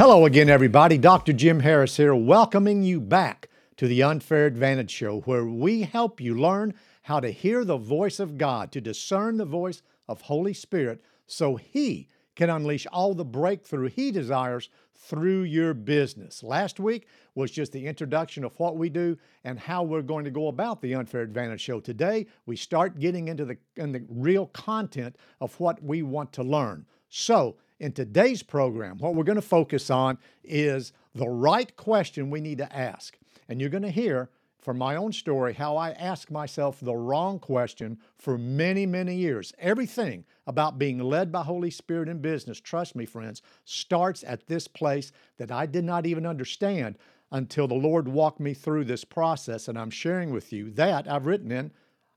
Hello 0.00 0.24
again, 0.24 0.48
everybody. 0.48 0.96
Dr. 0.96 1.34
Jim 1.34 1.60
Harris 1.60 1.98
here, 1.98 2.14
welcoming 2.14 2.82
you 2.82 3.02
back 3.02 3.50
to 3.76 3.86
the 3.86 4.02
Unfair 4.02 4.46
Advantage 4.46 4.90
Show, 4.90 5.20
where 5.26 5.44
we 5.44 5.82
help 5.82 6.22
you 6.22 6.34
learn 6.34 6.72
how 7.02 7.20
to 7.20 7.30
hear 7.30 7.66
the 7.66 7.76
voice 7.76 8.18
of 8.18 8.38
God, 8.38 8.72
to 8.72 8.80
discern 8.80 9.36
the 9.36 9.44
voice 9.44 9.82
of 10.08 10.22
Holy 10.22 10.54
Spirit, 10.54 11.02
so 11.26 11.56
He 11.56 12.08
can 12.34 12.48
unleash 12.48 12.86
all 12.86 13.12
the 13.12 13.26
breakthrough 13.26 13.90
He 13.90 14.10
desires 14.10 14.70
through 14.94 15.42
your 15.42 15.74
business. 15.74 16.42
Last 16.42 16.80
week 16.80 17.06
was 17.34 17.50
just 17.50 17.72
the 17.72 17.86
introduction 17.86 18.42
of 18.42 18.58
what 18.58 18.78
we 18.78 18.88
do 18.88 19.18
and 19.44 19.58
how 19.58 19.82
we're 19.82 20.00
going 20.00 20.24
to 20.24 20.30
go 20.30 20.48
about 20.48 20.80
the 20.80 20.94
Unfair 20.94 21.20
Advantage 21.20 21.60
Show. 21.60 21.78
Today, 21.78 22.26
we 22.46 22.56
start 22.56 23.00
getting 23.00 23.28
into 23.28 23.44
the, 23.44 23.58
in 23.76 23.92
the 23.92 24.02
real 24.08 24.46
content 24.46 25.16
of 25.42 25.60
what 25.60 25.82
we 25.82 26.00
want 26.02 26.32
to 26.32 26.42
learn. 26.42 26.86
So, 27.10 27.56
in 27.80 27.92
today's 27.92 28.42
program, 28.42 28.98
what 28.98 29.14
we're 29.14 29.24
going 29.24 29.36
to 29.36 29.42
focus 29.42 29.90
on 29.90 30.18
is 30.44 30.92
the 31.14 31.28
right 31.28 31.74
question 31.76 32.30
we 32.30 32.40
need 32.40 32.58
to 32.58 32.76
ask. 32.76 33.18
And 33.48 33.60
you're 33.60 33.70
going 33.70 33.82
to 33.82 33.90
hear 33.90 34.28
from 34.60 34.76
my 34.76 34.96
own 34.96 35.12
story 35.12 35.54
how 35.54 35.78
I 35.78 35.92
asked 35.92 36.30
myself 36.30 36.78
the 36.80 36.94
wrong 36.94 37.38
question 37.38 37.98
for 38.18 38.36
many, 38.36 38.84
many 38.84 39.16
years. 39.16 39.54
Everything 39.58 40.24
about 40.46 40.78
being 40.78 40.98
led 40.98 41.32
by 41.32 41.42
Holy 41.42 41.70
Spirit 41.70 42.08
in 42.08 42.20
business, 42.20 42.60
trust 42.60 42.94
me, 42.94 43.06
friends, 43.06 43.40
starts 43.64 44.22
at 44.24 44.46
this 44.46 44.68
place 44.68 45.10
that 45.38 45.50
I 45.50 45.64
did 45.64 45.84
not 45.84 46.04
even 46.04 46.26
understand 46.26 46.98
until 47.32 47.66
the 47.66 47.74
Lord 47.74 48.06
walked 48.06 48.40
me 48.40 48.52
through 48.52 48.84
this 48.84 49.04
process. 49.04 49.68
And 49.68 49.78
I'm 49.78 49.90
sharing 49.90 50.30
with 50.30 50.52
you 50.52 50.70
that 50.72 51.10
I've 51.10 51.26
written 51.26 51.50
in 51.50 51.70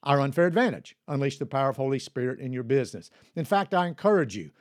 Our 0.04 0.20
Unfair 0.20 0.48
Advantage 0.48 0.98
Unleash 1.07 1.37
the 1.37 1.46
Power 1.46 1.70
of 1.70 1.77
Holy 1.77 1.99
Spirit 1.99 2.40
in 2.40 2.52
Your 2.52 2.63
Business. 2.63 3.09
In 3.35 3.46
fact, 3.46 3.74
I 3.74 3.87
encourage 3.87 4.35
you 4.35 4.52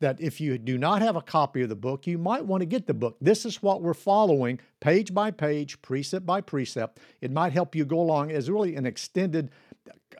that 0.00 0.20
if 0.20 0.40
you 0.40 0.58
do 0.58 0.76
not 0.76 1.02
have 1.02 1.14
a 1.14 1.22
copy 1.22 1.62
of 1.62 1.68
the 1.68 1.76
book, 1.76 2.06
you 2.06 2.18
might 2.18 2.44
want 2.44 2.62
to 2.62 2.66
get 2.66 2.86
the 2.86 2.94
book. 2.94 3.16
This 3.20 3.44
is 3.44 3.62
what 3.62 3.82
we're 3.82 3.94
following 3.94 4.58
page 4.80 5.14
by 5.14 5.30
page, 5.30 5.80
precept 5.82 6.26
by 6.26 6.40
precept. 6.40 6.98
It 7.20 7.30
might 7.30 7.52
help 7.52 7.74
you 7.74 7.84
go 7.84 8.00
along 8.00 8.32
as 8.32 8.50
really 8.50 8.76
an 8.76 8.86
extended 8.86 9.50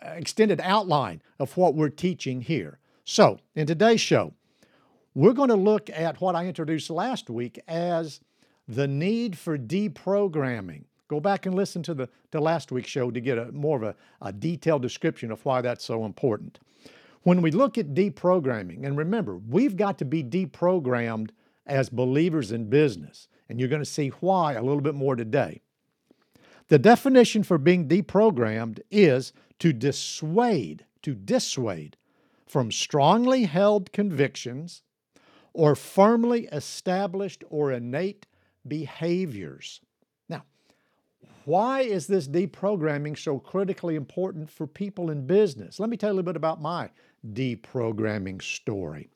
extended 0.03 0.61
outline 0.63 1.21
of 1.39 1.57
what 1.57 1.75
we're 1.75 1.89
teaching 1.89 2.41
here. 2.41 2.79
So, 3.05 3.41
in 3.55 3.67
today's 3.67 4.01
show, 4.01 4.35
we're 5.15 5.33
going 5.33 5.49
to 5.49 5.57
look 5.57 5.91
at 5.91 6.21
what 6.21 6.35
I 6.37 6.47
introduced 6.47 6.91
last 6.91 7.29
week 7.29 7.59
as 7.67 8.21
the 8.69 8.87
need 8.87 9.37
for 9.37 9.59
deprogramming. 9.59 10.85
Go 11.09 11.19
back 11.19 11.45
and 11.45 11.55
listen 11.55 11.83
to 11.85 11.95
the 11.95 12.09
to 12.31 12.41
last 12.41 12.71
week's 12.71 12.89
show 12.89 13.11
to 13.11 13.21
get 13.21 13.37
a 13.37 13.51
more 13.51 13.77
of 13.77 13.83
a, 13.83 13.97
a 14.23 14.33
detailed 14.33 14.83
description 14.83 15.33
of 15.33 15.45
why 15.45 15.61
that's 15.61 15.85
so 15.85 16.05
important. 16.05 16.61
When 17.23 17.43
we 17.43 17.51
look 17.51 17.77
at 17.77 17.95
deprogramming, 17.95 18.85
and 18.85 18.97
remember, 18.97 19.37
we've 19.37 19.77
got 19.77 19.99
to 19.99 20.05
be 20.05 20.25
deprogrammed 20.25 21.31
as 21.67 21.91
believers 21.91 22.51
in 22.51 22.71
business, 22.71 23.29
and 23.49 23.61
you're 23.61 23.69
going 23.69 23.83
to 23.83 23.87
see 23.87 24.09
why 24.21 24.55
a 24.55 24.63
little 24.63 24.81
bit 24.81 24.95
more 24.95 25.17
today. 25.17 25.61
The 26.69 26.79
definition 26.79 27.43
for 27.43 27.59
being 27.59 27.89
deprogrammed 27.89 28.81
is 28.91 29.33
to 29.59 29.73
dissuade, 29.73 30.87
to 31.03 31.15
dissuade 31.15 31.97
from 32.47 32.73
strongly 32.73 33.45
held 33.45 33.93
convictions 33.93 34.83
or 35.53 35.75
firmly 35.75 36.47
established 36.53 37.45
or 37.51 37.73
innate 37.73 38.27
behaviors. 38.67 39.81
Now, 40.29 40.45
why 41.45 41.83
is 41.83 42.07
this 42.07 42.29
deprogramming 42.29 43.19
so 43.19 43.39
critically 43.39 43.97
important 43.97 44.51
for 44.51 44.67
people 44.67 45.11
in 45.11 45.27
business? 45.27 45.81
Let 45.81 45.91
me 45.91 45.97
tell 45.97 46.11
you 46.11 46.15
a 46.15 46.17
little 46.17 46.33
bit 46.33 46.37
about 46.37 46.63
my 46.63 46.91
deprogramming 47.27 48.43
story. 48.43 49.09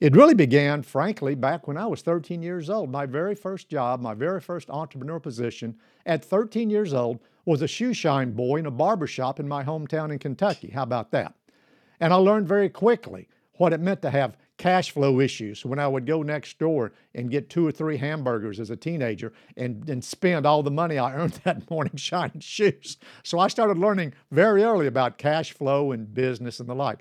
It 0.00 0.16
really 0.16 0.34
began, 0.34 0.82
frankly, 0.82 1.34
back 1.34 1.66
when 1.66 1.76
I 1.76 1.86
was 1.86 2.02
13 2.02 2.42
years 2.42 2.68
old. 2.68 2.90
My 2.90 3.06
very 3.06 3.34
first 3.34 3.68
job, 3.68 4.00
my 4.00 4.14
very 4.14 4.40
first 4.40 4.68
entrepreneur 4.70 5.20
position 5.20 5.76
at 6.04 6.24
13 6.24 6.68
years 6.68 6.92
old 6.92 7.20
was 7.44 7.62
a 7.62 7.68
shoe 7.68 7.94
shine 7.94 8.32
boy 8.32 8.56
in 8.56 8.66
a 8.66 8.70
barber 8.70 9.06
shop 9.06 9.38
in 9.38 9.48
my 9.48 9.62
hometown 9.62 10.12
in 10.12 10.18
Kentucky. 10.18 10.70
How 10.70 10.82
about 10.82 11.10
that? 11.12 11.34
And 12.00 12.12
I 12.12 12.16
learned 12.16 12.48
very 12.48 12.68
quickly 12.68 13.28
what 13.56 13.72
it 13.72 13.80
meant 13.80 14.02
to 14.02 14.10
have 14.10 14.36
cash 14.56 14.90
flow 14.90 15.20
issues 15.20 15.64
when 15.64 15.78
I 15.78 15.88
would 15.88 16.06
go 16.06 16.22
next 16.22 16.58
door 16.58 16.92
and 17.14 17.30
get 17.30 17.50
two 17.50 17.66
or 17.66 17.72
three 17.72 17.96
hamburgers 17.96 18.60
as 18.60 18.70
a 18.70 18.76
teenager 18.76 19.32
and, 19.56 19.88
and 19.88 20.04
spend 20.04 20.46
all 20.46 20.62
the 20.62 20.70
money 20.70 20.98
I 20.98 21.14
earned 21.16 21.40
that 21.44 21.68
morning 21.70 21.96
shining 21.96 22.40
shoes. 22.40 22.98
So 23.22 23.38
I 23.38 23.48
started 23.48 23.78
learning 23.78 24.14
very 24.30 24.62
early 24.62 24.86
about 24.86 25.18
cash 25.18 25.52
flow 25.52 25.92
and 25.92 26.12
business 26.12 26.60
and 26.60 26.68
the 26.68 26.74
like. 26.74 26.98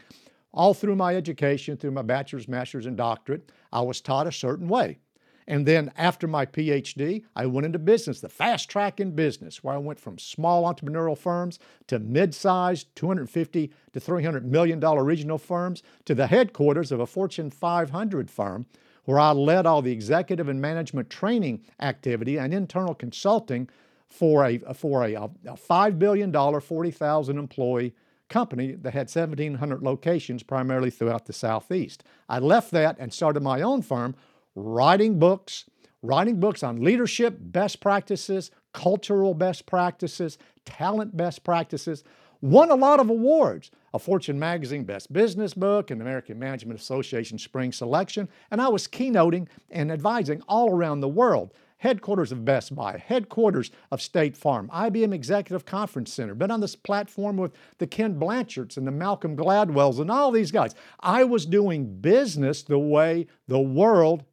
All 0.54 0.74
through 0.74 0.96
my 0.96 1.16
education, 1.16 1.78
through 1.78 1.92
my 1.92 2.04
bachelor's, 2.04 2.48
master's, 2.48 2.86
and 2.86 2.96
doctorate, 2.96 3.52
I 3.72 3.82
was 3.82 4.02
taught 4.02 4.28
a 4.28 4.32
certain 4.32 4.68
way. 4.68 5.00
And 5.48 5.66
then 5.66 5.92
after 5.98 6.28
my 6.28 6.46
PhD, 6.46 7.24
I 7.36 7.46
went 7.46 7.66
into 7.66 7.80
business, 7.80 8.22
the 8.22 8.30
fast 8.30 8.70
track 8.70 9.00
in 9.00 9.12
business, 9.12 9.64
where 9.64 9.76
I 9.76 9.80
went 9.80 10.00
from 10.00 10.18
small 10.18 10.64
entrepreneurial 10.64 11.18
firms 11.18 11.60
to 11.88 12.00
mid-sized 12.00 12.88
250 12.96 13.72
to 13.92 14.00
300 14.00 14.50
million 14.50 14.80
dollar 14.80 15.04
regional 15.04 15.38
firms 15.38 15.84
to 16.06 16.16
the 16.16 16.28
headquarters 16.28 16.92
of 16.92 17.00
a 17.00 17.08
Fortune 17.08 17.50
500 17.50 18.30
firm 18.32 18.66
where 19.06 19.20
I 19.20 19.32
led 19.32 19.66
all 19.66 19.82
the 19.82 19.92
executive 19.92 20.48
and 20.48 20.62
management 20.62 21.10
training 21.10 21.66
activity 21.82 22.38
and 22.38 22.54
internal 22.54 22.96
consulting 22.96 23.70
for 24.08 24.46
a 24.46 24.60
for 24.74 25.04
a, 25.04 25.16
a 25.16 25.30
$5 25.48 26.00
billion, 26.00 26.32
40,000 26.32 27.38
employee 27.38 27.94
company 28.34 28.72
that 28.72 28.94
had 28.94 29.12
1,700 29.12 29.84
locations 29.84 30.42
primarily 30.42 30.90
throughout 30.90 31.28
the 31.28 31.34
Southeast. 31.34 32.04
I 32.28 32.40
left 32.40 32.72
that 32.72 32.96
and 32.98 33.14
started 33.14 33.44
my 33.44 33.62
own 33.62 33.84
firm, 33.84 34.16
writing 34.56 35.20
books, 35.20 35.66
writing 36.02 36.40
books 36.40 36.64
on 36.64 36.84
leadership 36.84 37.38
best 37.40 37.80
practices, 37.80 38.50
cultural 38.74 39.36
best 39.36 39.68
practices, 39.68 40.40
talent 40.66 41.16
best 41.16 41.44
practices. 41.44 42.04
Won 42.42 42.72
a 42.72 42.76
lot 42.76 43.00
of 43.00 43.12
awards. 43.12 43.70
A 43.94 44.00
Fortune 44.00 44.40
Magazine 44.40 44.84
Best 44.84 45.14
Business 45.14 45.54
Book, 45.54 45.92
an 45.92 46.02
American 46.02 46.40
Management 46.40 46.80
Association 46.80 47.38
Spring 47.38 47.72
Selection, 47.72 48.28
and 48.50 48.60
I 48.60 48.68
was 48.68 48.88
keynoting 48.88 49.48
and 49.70 49.92
advising 49.92 50.42
all 50.48 50.72
around 50.72 51.02
the 51.02 51.08
world 51.08 51.54
headquarters 51.84 52.32
of 52.32 52.46
Best 52.46 52.74
Buy, 52.74 52.98
headquarters 52.98 53.70
of 53.92 54.02
State 54.02 54.38
Farm, 54.38 54.70
IBM 54.74 55.14
Executive 55.14 55.66
Conference 55.66 56.14
Center, 56.14 56.34
been 56.34 56.50
on 56.50 56.62
this 56.62 56.78
platform 56.78 57.36
with 57.36 57.52
the 57.78 57.86
Ken 57.86 58.18
Blanchards 58.18 58.78
and 58.78 58.88
the 58.88 58.92
Malcolm 58.92 59.36
Gladwells 59.36 60.00
and 60.00 60.10
all 60.10 60.32
these 60.32 60.50
guys. 60.50 60.76
I 61.02 61.26
was 61.26 61.46
doing 61.46 62.00
business 62.00 62.64
the 62.64 62.80
way 62.80 63.28
the 63.50 63.60
world 63.60 64.24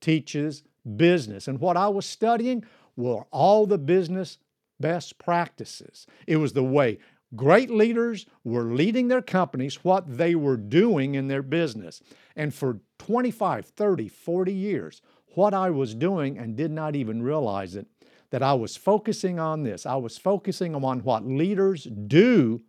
teaches 0.00 0.64
business. 0.96 1.46
And 1.46 1.60
what 1.60 1.76
I 1.76 1.86
was 1.86 2.04
studying 2.04 2.64
were 2.96 3.26
all 3.30 3.64
the 3.64 3.78
business 3.78 4.38
best 4.80 5.18
practices. 5.18 6.08
It 6.26 6.38
was 6.38 6.52
the 6.52 6.64
way 6.64 6.98
great 7.36 7.70
leaders 7.70 8.26
were 8.42 8.64
leading 8.64 9.06
their 9.06 9.22
companies, 9.22 9.84
what 9.84 10.16
they 10.18 10.34
were 10.34 10.56
doing 10.56 11.14
in 11.14 11.28
their 11.28 11.42
business. 11.42 12.02
And 12.34 12.52
for 12.52 12.80
25, 12.98 13.66
30, 13.66 14.08
40 14.08 14.52
years, 14.52 15.00
what 15.34 15.54
I 15.54 15.70
was 15.70 15.94
doing 15.94 16.38
and 16.38 16.56
did 16.56 16.70
not 16.70 16.96
even 16.96 17.22
realize 17.22 17.76
it, 17.76 17.86
that 18.30 18.42
I 18.42 18.54
was 18.54 18.76
focusing 18.76 19.38
on 19.38 19.62
this. 19.62 19.86
I 19.86 19.96
was 19.96 20.18
focusing 20.18 20.74
on 20.74 21.00
what 21.00 21.26
leaders 21.26 21.84
do, 21.84 22.62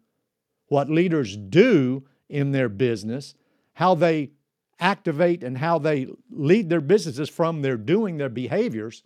what 0.67 0.89
leaders 0.89 1.37
do 1.37 2.03
in 2.29 2.51
their 2.51 2.69
business, 2.69 3.35
how 3.73 3.95
they 3.95 4.31
activate 4.79 5.43
and 5.43 5.57
how 5.57 5.79
they 5.79 6.07
lead 6.29 6.69
their 6.69 6.81
businesses 6.81 7.29
from 7.29 7.61
their 7.61 7.77
doing, 7.77 8.17
their 8.17 8.29
behaviors. 8.29 9.03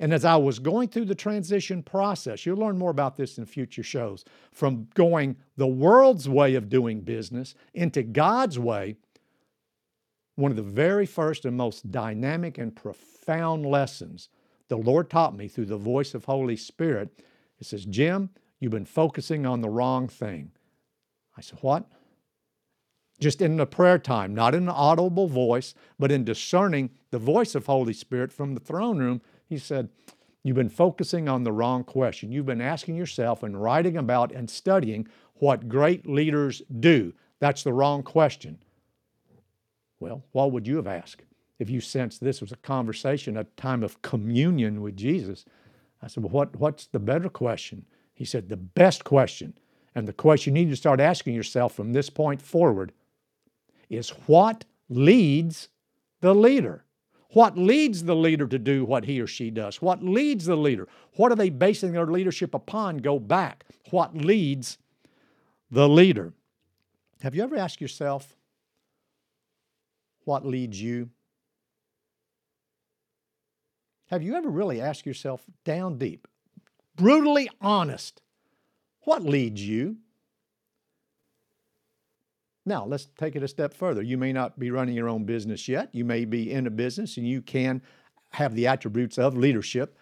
And 0.00 0.12
as 0.12 0.24
I 0.24 0.36
was 0.36 0.58
going 0.58 0.88
through 0.88 1.04
the 1.04 1.14
transition 1.14 1.82
process, 1.82 2.44
you'll 2.44 2.58
learn 2.58 2.76
more 2.76 2.90
about 2.90 3.16
this 3.16 3.38
in 3.38 3.46
future 3.46 3.84
shows, 3.84 4.24
from 4.52 4.88
going 4.94 5.36
the 5.56 5.68
world's 5.68 6.28
way 6.28 6.56
of 6.56 6.68
doing 6.68 7.00
business 7.00 7.54
into 7.74 8.02
God's 8.02 8.58
way, 8.58 8.96
one 10.36 10.50
of 10.50 10.56
the 10.56 10.62
very 10.62 11.06
first 11.06 11.44
and 11.44 11.56
most 11.56 11.90
dynamic 11.90 12.58
and 12.58 12.74
profound 12.74 13.64
lessons 13.66 14.28
the 14.68 14.76
Lord 14.76 15.10
taught 15.10 15.36
me 15.36 15.48
through 15.48 15.66
the 15.66 15.76
voice 15.76 16.14
of 16.14 16.24
Holy 16.24 16.56
Spirit. 16.56 17.20
It 17.58 17.66
says, 17.66 17.84
Jim, 17.84 18.30
you've 18.58 18.72
been 18.72 18.86
focusing 18.86 19.46
on 19.46 19.60
the 19.60 19.68
wrong 19.68 20.08
thing. 20.08 20.52
I 21.36 21.40
said, 21.40 21.58
What? 21.60 21.86
Just 23.20 23.40
in 23.40 23.56
the 23.56 23.66
prayer 23.66 23.98
time, 23.98 24.34
not 24.34 24.54
in 24.54 24.64
an 24.64 24.68
audible 24.70 25.28
voice, 25.28 25.74
but 25.98 26.10
in 26.10 26.24
discerning 26.24 26.90
the 27.10 27.18
voice 27.18 27.54
of 27.54 27.66
Holy 27.66 27.92
Spirit 27.92 28.32
from 28.32 28.54
the 28.54 28.60
throne 28.60 28.98
room, 28.98 29.22
he 29.46 29.58
said, 29.58 29.90
You've 30.42 30.56
been 30.56 30.68
focusing 30.68 31.28
on 31.28 31.44
the 31.44 31.52
wrong 31.52 31.84
question. 31.84 32.32
You've 32.32 32.46
been 32.46 32.60
asking 32.60 32.96
yourself 32.96 33.42
and 33.42 33.62
writing 33.62 33.96
about 33.96 34.32
and 34.32 34.50
studying 34.50 35.06
what 35.34 35.68
great 35.68 36.06
leaders 36.06 36.62
do. 36.80 37.12
That's 37.38 37.62
the 37.62 37.72
wrong 37.72 38.02
question. 38.02 38.58
Well, 40.04 40.22
what 40.32 40.52
would 40.52 40.66
you 40.66 40.76
have 40.76 40.86
asked 40.86 41.22
if 41.58 41.70
you 41.70 41.80
sensed 41.80 42.20
this 42.20 42.42
was 42.42 42.52
a 42.52 42.56
conversation, 42.56 43.38
a 43.38 43.44
time 43.44 43.82
of 43.82 44.02
communion 44.02 44.82
with 44.82 44.98
Jesus? 44.98 45.46
I 46.02 46.08
said, 46.08 46.22
Well, 46.22 46.30
what, 46.30 46.56
what's 46.56 46.88
the 46.88 46.98
better 46.98 47.30
question? 47.30 47.86
He 48.12 48.26
said, 48.26 48.50
The 48.50 48.58
best 48.58 49.04
question, 49.04 49.56
and 49.94 50.06
the 50.06 50.12
question 50.12 50.54
you 50.54 50.62
need 50.62 50.70
to 50.70 50.76
start 50.76 51.00
asking 51.00 51.34
yourself 51.34 51.74
from 51.74 51.94
this 51.94 52.10
point 52.10 52.42
forward 52.42 52.92
is 53.88 54.10
what 54.26 54.66
leads 54.90 55.70
the 56.20 56.34
leader? 56.34 56.84
What 57.30 57.56
leads 57.56 58.04
the 58.04 58.14
leader 58.14 58.46
to 58.46 58.58
do 58.58 58.84
what 58.84 59.06
he 59.06 59.22
or 59.22 59.26
she 59.26 59.50
does? 59.50 59.80
What 59.80 60.04
leads 60.04 60.44
the 60.44 60.54
leader? 60.54 60.86
What 61.16 61.32
are 61.32 61.36
they 61.36 61.48
basing 61.48 61.92
their 61.92 62.04
leadership 62.04 62.52
upon? 62.52 62.98
Go 62.98 63.18
back. 63.18 63.64
What 63.88 64.14
leads 64.14 64.76
the 65.70 65.88
leader? 65.88 66.34
Have 67.22 67.34
you 67.34 67.42
ever 67.42 67.56
asked 67.56 67.80
yourself, 67.80 68.33
what 70.24 70.46
leads 70.46 70.80
you? 70.80 71.10
Have 74.08 74.22
you 74.22 74.34
ever 74.34 74.48
really 74.48 74.80
asked 74.80 75.06
yourself 75.06 75.42
down 75.64 75.98
deep, 75.98 76.28
brutally 76.96 77.48
honest, 77.60 78.20
what 79.00 79.22
leads 79.22 79.66
you? 79.66 79.96
Now, 82.66 82.86
let's 82.86 83.08
take 83.18 83.36
it 83.36 83.42
a 83.42 83.48
step 83.48 83.74
further. 83.74 84.02
You 84.02 84.16
may 84.16 84.32
not 84.32 84.58
be 84.58 84.70
running 84.70 84.94
your 84.94 85.08
own 85.08 85.24
business 85.24 85.68
yet. 85.68 85.90
You 85.92 86.04
may 86.04 86.24
be 86.24 86.50
in 86.50 86.66
a 86.66 86.70
business 86.70 87.16
and 87.16 87.28
you 87.28 87.42
can 87.42 87.82
have 88.32 88.54
the 88.54 88.66
attributes 88.66 89.18
of 89.18 89.36
leadership, 89.36 89.98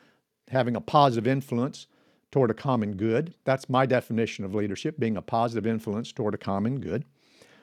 having 0.49 0.77
a 0.77 0.81
positive 0.81 1.27
influence 1.27 1.87
toward 2.31 2.51
a 2.51 2.55
common 2.55 2.97
good. 2.97 3.35
That's 3.45 3.69
my 3.69 3.85
definition 3.85 4.45
of 4.45 4.55
leadership, 4.55 4.99
being 4.99 5.17
a 5.17 5.23
positive 5.23 5.67
influence 5.67 6.13
toward 6.13 6.35
a 6.35 6.39
common 6.39 6.81
good. 6.81 7.05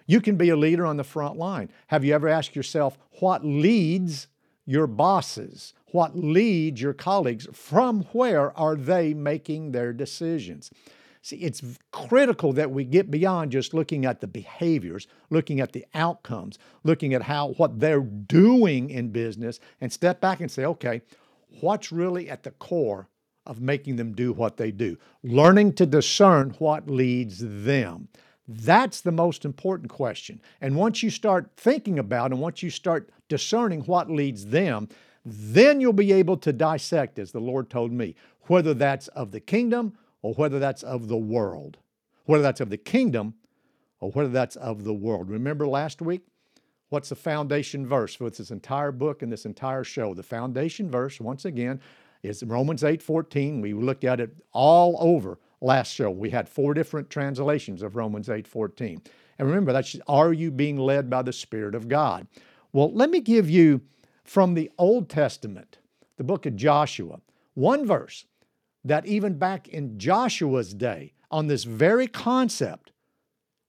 You 0.10 0.22
can 0.22 0.38
be 0.38 0.50
a 0.50 0.56
leader 0.56 0.88
on 0.88 0.98
the 0.98 1.04
front 1.04 1.38
line. 1.38 1.70
Have 1.86 2.04
you 2.04 2.16
ever 2.16 2.28
asked 2.28 2.56
yourself 2.56 2.98
what 3.20 3.46
leads 3.46 4.26
your 4.66 4.88
bosses? 4.88 5.76
What 5.92 6.18
leads 6.18 6.82
your 6.82 6.94
colleagues? 6.94 7.48
From 7.54 8.02
where 8.12 8.58
are 8.58 8.76
they 8.76 9.14
making 9.14 9.72
their 9.72 9.94
decisions? 9.94 10.72
See, 11.22 11.36
it's 11.36 11.62
critical 11.92 12.54
that 12.54 12.72
we 12.72 12.86
get 12.86 13.12
beyond 13.12 13.52
just 13.52 13.76
looking 13.76 14.04
at 14.04 14.20
the 14.20 14.26
behaviors, 14.26 15.06
looking 15.30 15.60
at 15.60 15.74
the 15.74 15.86
outcomes, 15.94 16.58
looking 16.84 17.14
at 17.14 17.22
how 17.22 17.50
what 17.50 17.80
they're 17.80 18.02
doing 18.02 18.90
in 18.90 19.12
business 19.12 19.60
and 19.80 19.94
step 19.94 20.20
back 20.20 20.40
and 20.40 20.50
say, 20.50 20.66
okay, 20.66 21.04
what's 21.62 21.92
really 21.92 22.32
at 22.32 22.42
the 22.42 22.52
core 22.52 23.08
of 23.46 23.62
making 23.62 23.98
them 23.98 24.14
do 24.14 24.34
what 24.34 24.58
they 24.58 24.72
do? 24.72 24.98
Learning 25.22 25.72
to 25.74 25.86
discern 25.86 26.56
what 26.58 26.90
leads 26.90 27.38
them. 27.42 28.08
That's 28.52 29.02
the 29.02 29.12
most 29.12 29.46
important 29.46 29.92
question. 29.92 30.42
And 30.60 30.76
once 30.76 31.04
you 31.04 31.12
start 31.12 31.52
thinking 31.56 32.00
about 32.00 32.32
and 32.32 32.42
once 32.42 32.64
you 32.64 32.72
start 32.72 33.12
discerning 33.28 33.82
what 33.82 34.10
leads 34.10 34.48
them, 34.48 34.90
then 35.24 35.80
you'll 35.80 35.94
be 35.94 36.12
able 36.12 36.36
to 36.38 36.52
dissect, 36.52 37.20
as 37.20 37.32
the 37.32 37.40
Lord 37.40 37.70
told 37.70 37.92
me, 37.92 38.16
whether 38.44 38.74
that's 38.74 39.08
of 39.10 39.32
the 39.32 39.40
kingdom 39.40 39.94
or 40.24 40.34
whether 40.34 40.58
that's 40.58 40.82
of 40.82 41.10
the 41.10 41.18
world, 41.18 41.78
whether 42.26 42.42
that's 42.42 42.60
of 42.60 42.72
the 42.72 42.78
kingdom 42.78 43.36
or 44.00 44.10
whether 44.12 44.30
that's 44.30 44.56
of 44.56 44.84
the 44.84 44.96
world. 44.96 45.30
Remember 45.30 45.68
last 45.68 46.02
week? 46.02 46.24
What's 46.90 47.10
the 47.10 47.16
foundation 47.16 47.86
verse 47.86 48.16
for 48.16 48.32
this 48.32 48.50
entire 48.50 48.92
book 48.92 49.22
and 49.22 49.32
this 49.32 49.46
entire 49.46 49.84
show? 49.84 50.16
The 50.16 50.24
foundation 50.24 50.90
verse, 50.90 51.20
once 51.20 51.46
again, 51.46 51.82
is 52.24 52.42
Romans 52.44 52.84
8 52.84 53.04
14. 53.04 53.62
We 53.62 53.74
looked 53.74 54.06
at 54.06 54.20
it 54.20 54.32
all 54.54 54.98
over 55.00 55.38
last 55.62 55.94
show. 55.94 56.10
We 56.10 56.30
had 56.30 56.48
four 56.48 56.74
different 56.74 57.10
translations 57.10 57.82
of 57.82 57.96
Romans 57.96 58.30
8 58.30 58.48
14. 58.48 59.02
And 59.38 59.48
remember, 59.48 59.74
that's 59.74 59.96
are 60.08 60.34
you 60.34 60.52
being 60.52 60.78
led 60.78 61.10
by 61.10 61.22
the 61.22 61.34
Spirit 61.34 61.76
of 61.76 61.88
God? 61.88 62.28
Well, 62.74 62.92
let 62.94 63.10
me 63.10 63.20
give 63.20 63.50
you 63.50 63.82
from 64.24 64.54
the 64.54 64.70
Old 64.78 65.10
Testament, 65.10 65.80
the 66.18 66.24
book 66.24 66.46
of 66.46 66.56
Joshua, 66.56 67.20
one 67.54 67.86
verse 67.86 68.26
that 68.84 69.06
even 69.06 69.38
back 69.38 69.68
in 69.68 69.98
Joshua's 69.98 70.74
day, 70.74 71.14
on 71.32 71.48
this 71.48 71.64
very 71.64 72.08
concept 72.08 72.92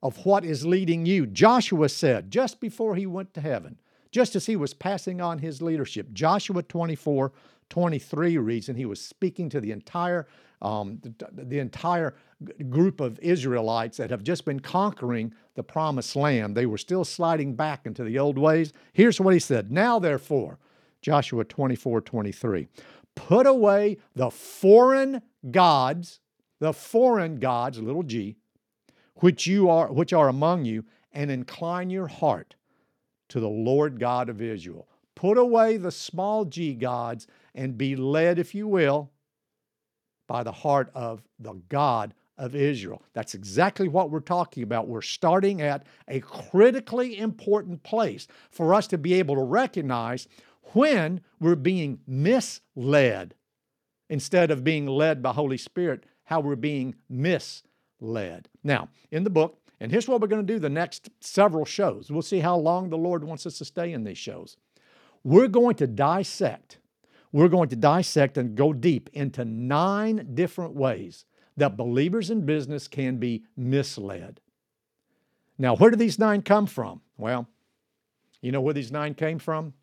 of 0.02 0.24
what 0.24 0.44
is 0.44 0.66
leading 0.66 1.04
you, 1.04 1.26
Joshua 1.26 1.88
said 1.88 2.30
just 2.30 2.60
before 2.60 2.96
he 2.96 3.06
went 3.06 3.34
to 3.34 3.40
heaven, 3.40 3.78
just 4.10 4.34
as 4.34 4.46
he 4.46 4.56
was 4.56 4.74
passing 4.74 5.20
on 5.20 5.38
his 5.38 5.62
leadership, 5.62 6.12
Joshua 6.12 6.62
24 6.62 7.32
23 7.70 8.36
reads, 8.38 8.68
and 8.68 8.76
he 8.76 8.84
was 8.84 9.00
speaking 9.00 9.48
to 9.48 9.60
the 9.60 9.72
entire 9.72 10.26
um, 10.62 11.00
the, 11.02 11.44
the, 11.44 11.58
entire 11.58 12.14
group 12.68 13.00
of 13.00 13.18
Israelites 13.20 13.96
that 13.96 14.10
have 14.10 14.22
just 14.22 14.44
been 14.44 14.60
conquering 14.60 15.32
the 15.54 15.62
promised 15.62 16.16
land. 16.16 16.54
They 16.54 16.66
were 16.66 16.76
still 16.76 17.02
sliding 17.02 17.54
back 17.54 17.86
into 17.86 18.04
the 18.04 18.18
old 18.18 18.36
ways. 18.36 18.74
Here's 18.92 19.18
what 19.18 19.32
he 19.32 19.40
said 19.40 19.70
Now, 19.70 19.98
therefore, 19.98 20.58
Joshua 21.00 21.44
24 21.44 22.02
23, 22.02 22.68
put 23.14 23.46
away 23.46 23.96
the 24.14 24.30
foreign 24.30 25.22
gods, 25.50 26.20
the 26.58 26.74
foreign 26.74 27.38
gods, 27.38 27.78
little 27.78 28.02
g, 28.02 28.36
which 29.16 29.46
you 29.46 29.70
are 29.70 29.90
which 29.90 30.12
are 30.12 30.28
among 30.28 30.66
you, 30.66 30.84
and 31.12 31.30
incline 31.30 31.88
your 31.88 32.08
heart 32.08 32.54
to 33.28 33.40
the 33.40 33.48
Lord 33.48 33.98
God 33.98 34.28
of 34.28 34.42
Israel. 34.42 34.88
Put 35.14 35.38
away 35.38 35.78
the 35.78 35.90
small 35.90 36.44
g 36.44 36.74
gods 36.74 37.26
and 37.54 37.78
be 37.78 37.96
led, 37.96 38.38
if 38.38 38.54
you 38.54 38.66
will, 38.68 39.10
by 40.26 40.42
the 40.42 40.52
heart 40.52 40.90
of 40.94 41.22
the 41.38 41.54
God 41.68 42.14
of 42.38 42.54
Israel. 42.54 43.02
That's 43.12 43.34
exactly 43.34 43.88
what 43.88 44.10
we're 44.10 44.20
talking 44.20 44.62
about. 44.62 44.88
We're 44.88 45.02
starting 45.02 45.60
at 45.60 45.84
a 46.08 46.20
critically 46.20 47.18
important 47.18 47.82
place 47.82 48.26
for 48.50 48.72
us 48.74 48.86
to 48.88 48.98
be 48.98 49.14
able 49.14 49.34
to 49.34 49.42
recognize 49.42 50.26
when 50.72 51.20
we're 51.38 51.56
being 51.56 52.00
misled 52.06 53.34
instead 54.08 54.50
of 54.50 54.64
being 54.64 54.86
led 54.86 55.22
by 55.22 55.32
Holy 55.32 55.58
Spirit, 55.58 56.04
how 56.24 56.40
we're 56.40 56.56
being 56.56 56.94
misled. 57.08 58.48
Now, 58.64 58.88
in 59.10 59.24
the 59.24 59.30
book, 59.30 59.58
and 59.80 59.90
here's 59.90 60.08
what 60.08 60.20
we're 60.20 60.28
going 60.28 60.46
to 60.46 60.52
do 60.52 60.58
the 60.58 60.68
next 60.68 61.08
several 61.20 61.64
shows. 61.64 62.10
We'll 62.10 62.22
see 62.22 62.40
how 62.40 62.56
long 62.56 62.90
the 62.90 62.98
Lord 62.98 63.24
wants 63.24 63.46
us 63.46 63.58
to 63.58 63.64
stay 63.64 63.92
in 63.92 64.04
these 64.04 64.18
shows. 64.18 64.56
We're 65.24 65.48
going 65.48 65.76
to 65.76 65.86
dissect, 65.86 66.78
we're 67.32 67.48
going 67.48 67.68
to 67.68 67.76
dissect 67.76 68.36
and 68.36 68.56
go 68.56 68.72
deep 68.72 69.08
into 69.12 69.44
nine 69.44 70.30
different 70.34 70.74
ways 70.74 71.24
that 71.56 71.76
believers 71.76 72.30
in 72.30 72.44
business 72.46 72.88
can 72.88 73.18
be 73.18 73.44
misled. 73.56 74.40
Now, 75.58 75.76
where 75.76 75.90
do 75.90 75.96
these 75.96 76.18
nine 76.18 76.42
come 76.42 76.66
from? 76.66 77.02
Well, 77.18 77.46
you 78.40 78.50
know 78.50 78.60
where 78.60 78.74
these 78.74 78.90
nine 78.90 79.14
came 79.14 79.38
from? 79.38 79.74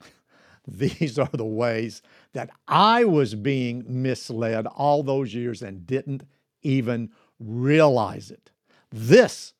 These 0.66 1.18
are 1.18 1.28
the 1.32 1.44
ways 1.44 2.02
that 2.32 2.50
I 2.66 3.04
was 3.04 3.34
being 3.34 3.84
misled 3.86 4.66
all 4.66 5.02
those 5.02 5.34
years 5.34 5.60
and 5.60 5.86
didn't 5.86 6.22
even 6.62 7.10
realize 7.38 8.30
it. 8.30 8.50
This 8.90 9.52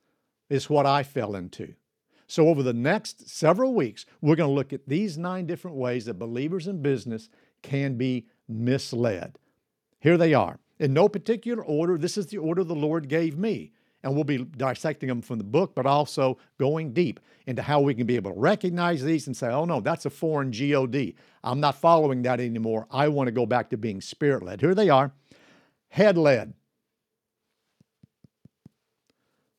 is 0.48 0.70
what 0.70 0.86
I 0.86 1.02
fell 1.02 1.34
into. 1.34 1.74
So, 2.32 2.48
over 2.48 2.62
the 2.62 2.72
next 2.72 3.28
several 3.28 3.74
weeks, 3.74 4.06
we're 4.22 4.36
going 4.36 4.48
to 4.48 4.54
look 4.54 4.72
at 4.72 4.88
these 4.88 5.18
nine 5.18 5.44
different 5.44 5.76
ways 5.76 6.06
that 6.06 6.14
believers 6.14 6.66
in 6.66 6.80
business 6.80 7.28
can 7.60 7.98
be 7.98 8.26
misled. 8.48 9.36
Here 10.00 10.16
they 10.16 10.32
are. 10.32 10.58
In 10.78 10.94
no 10.94 11.10
particular 11.10 11.62
order, 11.62 11.98
this 11.98 12.16
is 12.16 12.28
the 12.28 12.38
order 12.38 12.64
the 12.64 12.74
Lord 12.74 13.06
gave 13.06 13.36
me 13.36 13.72
and 14.02 14.14
we'll 14.14 14.24
be 14.24 14.38
dissecting 14.38 15.10
them 15.10 15.20
from 15.20 15.36
the 15.36 15.44
book, 15.44 15.74
but 15.74 15.84
also 15.84 16.38
going 16.58 16.94
deep 16.94 17.20
into 17.46 17.60
how 17.60 17.82
we 17.82 17.92
can 17.92 18.06
be 18.06 18.16
able 18.16 18.32
to 18.32 18.40
recognize 18.40 19.04
these 19.04 19.26
and 19.26 19.36
say, 19.36 19.48
oh 19.48 19.66
no, 19.66 19.80
that's 19.80 20.06
a 20.06 20.10
foreign 20.10 20.52
God. 20.52 21.14
I'm 21.44 21.60
not 21.60 21.74
following 21.74 22.22
that 22.22 22.40
anymore. 22.40 22.86
I 22.90 23.08
want 23.08 23.26
to 23.26 23.32
go 23.32 23.44
back 23.44 23.68
to 23.68 23.76
being 23.76 24.00
spirit 24.00 24.42
led. 24.42 24.62
Here 24.62 24.74
they 24.74 24.88
are 24.88 25.12
head 25.90 26.16
led, 26.16 26.54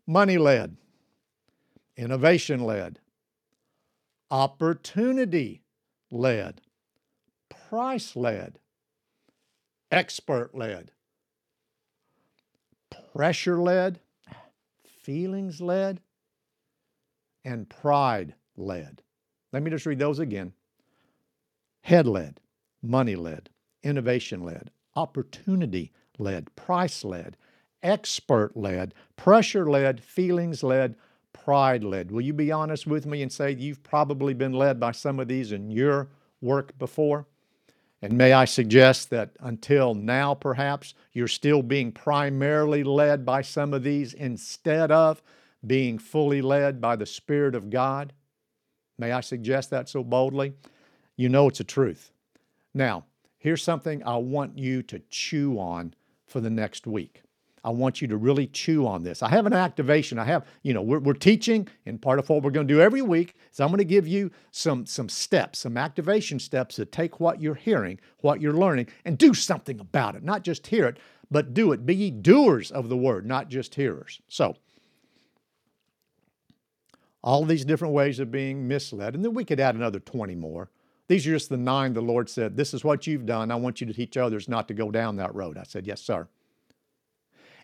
money 0.08 0.40
led, 0.40 0.76
innovation 1.96 2.60
led, 2.62 3.00
opportunity 4.32 5.62
led, 6.12 6.62
price 7.50 8.16
led, 8.16 8.60
expert 9.92 10.56
led, 10.56 10.92
pressure 13.14 13.62
led, 13.62 14.00
feelings 14.86 15.62
led, 15.62 16.02
and 17.46 17.70
pride 17.70 18.34
led. 18.56 19.02
Let 19.52 19.64
me 19.64 19.70
just 19.70 19.86
read 19.86 20.00
those 20.00 20.20
again 20.20 20.54
head 21.82 22.08
led, 22.08 22.40
money 22.82 23.16
led, 23.16 23.50
innovation 23.84 24.42
led, 24.44 24.72
opportunity 24.96 25.92
led, 26.18 26.56
price 26.56 27.04
led, 27.04 27.36
expert 27.82 28.56
led, 28.56 28.94
pressure 29.18 29.70
led, 29.70 30.02
feelings 30.02 30.64
led, 30.64 30.96
pride 31.44 31.84
led. 31.84 32.10
Will 32.10 32.22
you 32.22 32.34
be 32.34 32.52
honest 32.52 32.88
with 32.88 33.06
me 33.06 33.22
and 33.22 33.32
say 33.32 33.52
you've 33.52 33.84
probably 33.84 34.34
been 34.34 34.54
led 34.54 34.80
by 34.80 34.94
some 34.94 35.20
of 35.20 35.28
these 35.28 35.52
in 35.52 35.70
your 35.70 36.08
work 36.42 36.78
before? 36.78 37.26
And 38.02 38.14
may 38.14 38.32
I 38.34 38.46
suggest 38.46 39.10
that 39.10 39.32
until 39.40 39.94
now, 39.94 40.34
perhaps, 40.36 40.94
you're 41.12 41.28
still 41.28 41.62
being 41.62 41.92
primarily 41.92 42.84
led 42.84 43.26
by 43.26 43.42
some 43.42 43.74
of 43.74 43.84
these 43.84 44.14
instead 44.14 44.92
of 44.92 45.22
being 45.66 45.98
fully 45.98 46.42
led 46.42 46.80
by 46.80 46.96
the 46.96 47.06
Spirit 47.06 47.56
of 47.56 47.70
God? 47.70 48.14
May 48.98 49.12
I 49.12 49.22
suggest 49.22 49.70
that 49.72 49.90
so 49.90 50.04
boldly? 50.04 50.54
You 51.18 51.30
know 51.30 51.50
it's 51.50 51.60
a 51.60 51.66
truth. 51.66 52.12
Now, 52.74 53.06
here's 53.38 53.64
something 53.64 54.02
I 54.06 54.18
want 54.18 54.58
you 54.58 54.82
to 54.84 55.00
chew 55.10 55.60
on 55.60 55.94
for 56.26 56.40
the 56.40 56.50
next 56.50 56.88
week. 56.88 57.23
I 57.66 57.70
want 57.70 58.02
you 58.02 58.08
to 58.10 58.18
really 58.18 58.48
chew 58.48 58.86
on 58.86 59.04
this. 59.04 59.24
I 59.24 59.30
have 59.30 59.46
an 59.46 59.54
activation. 59.54 60.20
I 60.20 60.26
have, 60.26 60.46
you 60.64 60.74
know, 60.74 60.82
we're, 60.82 61.00
we're 61.00 61.14
teaching, 61.14 61.68
and 61.86 62.02
part 62.02 62.20
of 62.20 62.28
what 62.28 62.44
we're 62.44 62.52
going 62.52 62.68
to 62.68 62.74
do 62.74 62.82
every 62.82 63.02
week 63.02 63.36
is 63.52 63.60
I'm 63.60 63.70
going 63.70 63.78
to 63.78 63.86
give 63.86 64.06
you 64.06 64.32
some 64.52 64.86
some 64.86 65.08
steps, 65.08 65.60
some 65.60 65.78
activation 65.78 66.40
steps 66.40 66.76
to 66.76 66.86
take 66.86 67.20
what 67.20 67.42
you're 67.42 67.56
hearing, 67.56 68.00
what 68.20 68.42
you're 68.42 68.54
learning, 68.54 68.88
and 69.06 69.18
do 69.18 69.34
something 69.34 69.80
about 69.80 70.16
it. 70.16 70.24
Not 70.24 70.44
just 70.44 70.68
hear 70.68 70.88
it, 70.88 70.98
but 71.32 71.54
do 71.54 71.72
it. 71.72 71.86
Be 71.86 71.96
ye 71.96 72.12
doers 72.12 72.70
of 72.70 72.90
the 72.90 72.98
word, 72.98 73.26
not 73.26 73.48
just 73.48 73.76
hearers. 73.76 74.20
So, 74.28 74.58
all 77.24 77.46
these 77.46 77.64
different 77.64 77.94
ways 77.94 78.20
of 78.20 78.30
being 78.30 78.68
misled, 78.68 79.16
and 79.16 79.24
then 79.24 79.34
we 79.34 79.46
could 79.46 79.62
add 79.62 79.76
another 79.76 80.02
20 80.02 80.36
more. 80.36 80.70
These 81.08 81.26
are 81.28 81.32
just 81.32 81.50
the 81.50 81.58
nine 81.58 81.94
the 81.94 82.02
Lord 82.02 82.30
said, 82.30 82.58
This 82.58 82.74
is 82.74 82.84
what 82.84 83.08
you've 83.08 83.26
done. 83.26 83.52
I 83.52 83.56
want 83.56 83.80
you 83.80 83.88
to 83.88 83.94
teach 83.94 84.18
others 84.18 84.50
not 84.50 84.68
to 84.68 84.74
go 84.74 84.92
down 84.92 85.16
that 85.18 85.34
road. 85.34 85.58
I 85.58 85.64
said, 85.64 85.88
Yes, 85.88 86.02
sir. 86.02 86.28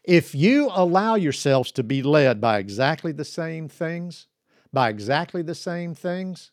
If 0.10 0.34
you 0.34 0.72
allow 0.74 1.14
yourselves 1.14 1.72
to 1.74 1.84
be 1.84 2.02
led 2.02 2.42
by 2.42 2.58
exactly 2.58 3.12
the 3.12 3.24
same 3.24 3.68
things, 3.70 4.26
by 4.74 4.90
exactly 4.90 5.44
the 5.44 5.54
same 5.54 5.94
things, 5.94 6.50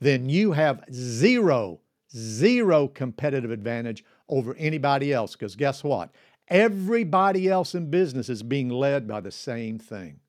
then 0.00 0.30
you 0.30 0.52
have 0.52 0.82
zero, 0.90 1.80
zero 2.16 2.88
competitive 2.88 3.50
advantage 3.50 4.06
over 4.30 4.54
anybody 4.54 5.12
else. 5.12 5.32
Because 5.32 5.54
guess 5.54 5.84
what? 5.84 6.12
Everybody 6.48 7.46
else 7.46 7.74
in 7.74 7.90
business 7.90 8.30
is 8.30 8.42
being 8.42 8.70
led 8.70 9.06
by 9.06 9.20
the 9.20 9.30
same 9.30 9.78
thing. 9.78 10.20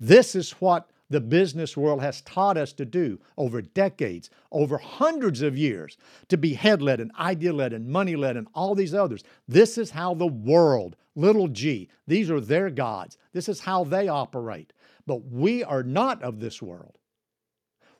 This 0.00 0.34
is 0.34 0.50
what 0.58 0.90
the 1.12 1.20
business 1.20 1.76
world 1.76 2.00
has 2.00 2.22
taught 2.22 2.56
us 2.56 2.72
to 2.72 2.84
do 2.84 3.20
over 3.36 3.62
decades, 3.62 4.30
over 4.50 4.78
hundreds 4.78 5.42
of 5.42 5.56
years, 5.56 5.96
to 6.28 6.36
be 6.36 6.54
head 6.54 6.82
led 6.82 7.00
and 7.00 7.12
idea 7.18 7.52
led 7.52 7.72
and 7.72 7.86
money 7.86 8.16
led 8.16 8.36
and 8.36 8.48
all 8.54 8.74
these 8.74 8.94
others. 8.94 9.22
This 9.46 9.78
is 9.78 9.90
how 9.90 10.14
the 10.14 10.26
world, 10.26 10.96
little 11.14 11.48
g, 11.48 11.88
these 12.06 12.30
are 12.30 12.40
their 12.40 12.70
gods. 12.70 13.18
This 13.32 13.48
is 13.48 13.60
how 13.60 13.84
they 13.84 14.08
operate. 14.08 14.72
But 15.06 15.24
we 15.26 15.62
are 15.62 15.82
not 15.82 16.22
of 16.22 16.40
this 16.40 16.62
world. 16.62 16.96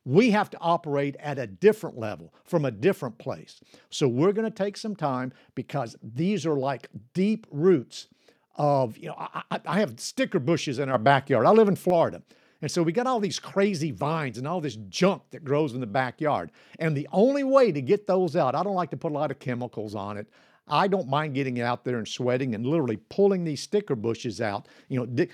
We 0.04 0.30
have 0.30 0.50
to 0.50 0.58
operate 0.60 1.14
at 1.20 1.38
a 1.38 1.46
different 1.46 1.98
level 1.98 2.34
from 2.44 2.64
a 2.64 2.70
different 2.70 3.18
place. 3.18 3.60
So 3.90 4.08
we're 4.08 4.32
going 4.32 4.50
to 4.50 4.64
take 4.64 4.76
some 4.76 4.96
time 4.96 5.32
because 5.54 5.96
these 6.02 6.44
are 6.44 6.56
like 6.56 6.88
deep 7.14 7.46
roots 7.50 8.08
of, 8.56 8.98
you 8.98 9.08
know, 9.08 9.16
I, 9.18 9.60
I 9.64 9.80
have 9.80 10.00
sticker 10.00 10.38
bushes 10.38 10.78
in 10.78 10.88
our 10.88 10.98
backyard. 10.98 11.46
I 11.46 11.50
live 11.50 11.68
in 11.68 11.76
Florida. 11.76 12.22
And 12.62 12.70
so 12.70 12.82
we 12.82 12.92
got 12.92 13.08
all 13.08 13.20
these 13.20 13.40
crazy 13.40 13.90
vines 13.90 14.38
and 14.38 14.46
all 14.46 14.60
this 14.60 14.76
junk 14.88 15.22
that 15.32 15.44
grows 15.44 15.74
in 15.74 15.80
the 15.80 15.86
backyard. 15.86 16.52
And 16.78 16.96
the 16.96 17.08
only 17.12 17.44
way 17.44 17.72
to 17.72 17.82
get 17.82 18.06
those 18.06 18.36
out, 18.36 18.54
I 18.54 18.62
don't 18.62 18.76
like 18.76 18.90
to 18.90 18.96
put 18.96 19.12
a 19.12 19.14
lot 19.14 19.32
of 19.32 19.40
chemicals 19.40 19.94
on 19.94 20.16
it. 20.16 20.28
I 20.68 20.86
don't 20.86 21.08
mind 21.08 21.34
getting 21.34 21.60
out 21.60 21.84
there 21.84 21.98
and 21.98 22.06
sweating 22.06 22.54
and 22.54 22.64
literally 22.64 22.98
pulling 23.08 23.42
these 23.44 23.60
sticker 23.60 23.96
bushes 23.96 24.40
out. 24.40 24.68
You 24.88 25.04
know, 25.04 25.26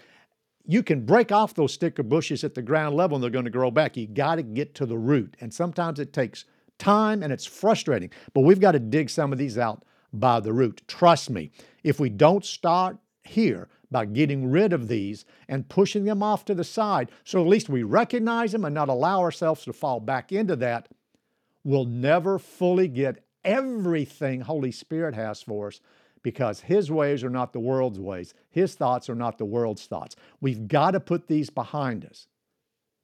you 0.66 0.82
can 0.82 1.04
break 1.04 1.30
off 1.30 1.54
those 1.54 1.72
sticker 1.74 2.02
bushes 2.02 2.44
at 2.44 2.54
the 2.54 2.62
ground 2.62 2.96
level 2.96 3.16
and 3.16 3.22
they're 3.22 3.30
going 3.30 3.44
to 3.44 3.50
grow 3.50 3.70
back. 3.70 3.96
You 3.96 4.06
got 4.06 4.36
to 4.36 4.42
get 4.42 4.74
to 4.76 4.86
the 4.86 4.98
root. 4.98 5.36
And 5.40 5.52
sometimes 5.52 6.00
it 6.00 6.14
takes 6.14 6.46
time 6.78 7.22
and 7.22 7.32
it's 7.32 7.44
frustrating, 7.44 8.10
but 8.32 8.40
we've 8.40 8.60
got 8.60 8.72
to 8.72 8.78
dig 8.78 9.10
some 9.10 9.32
of 9.32 9.38
these 9.38 9.58
out 9.58 9.84
by 10.12 10.40
the 10.40 10.52
root. 10.52 10.82
Trust 10.88 11.28
me, 11.28 11.50
if 11.84 12.00
we 12.00 12.08
don't 12.08 12.44
start 12.44 12.96
here, 13.22 13.68
by 13.90 14.04
getting 14.04 14.50
rid 14.50 14.72
of 14.72 14.88
these 14.88 15.24
and 15.48 15.68
pushing 15.68 16.04
them 16.04 16.22
off 16.22 16.44
to 16.44 16.54
the 16.54 16.64
side 16.64 17.10
so 17.24 17.40
at 17.40 17.46
least 17.46 17.68
we 17.68 17.82
recognize 17.82 18.52
them 18.52 18.64
and 18.64 18.74
not 18.74 18.88
allow 18.88 19.20
ourselves 19.20 19.64
to 19.64 19.72
fall 19.72 20.00
back 20.00 20.32
into 20.32 20.56
that, 20.56 20.88
we'll 21.64 21.84
never 21.84 22.38
fully 22.38 22.88
get 22.88 23.24
everything 23.44 24.40
Holy 24.40 24.72
Spirit 24.72 25.14
has 25.14 25.42
for 25.42 25.68
us 25.68 25.80
because 26.22 26.60
His 26.60 26.90
ways 26.90 27.24
are 27.24 27.30
not 27.30 27.52
the 27.52 27.60
world's 27.60 28.00
ways. 28.00 28.34
His 28.50 28.74
thoughts 28.74 29.08
are 29.08 29.14
not 29.14 29.38
the 29.38 29.44
world's 29.44 29.86
thoughts. 29.86 30.16
We've 30.40 30.68
got 30.68 30.92
to 30.92 31.00
put 31.00 31.26
these 31.26 31.50
behind 31.50 32.04
us. 32.04 32.26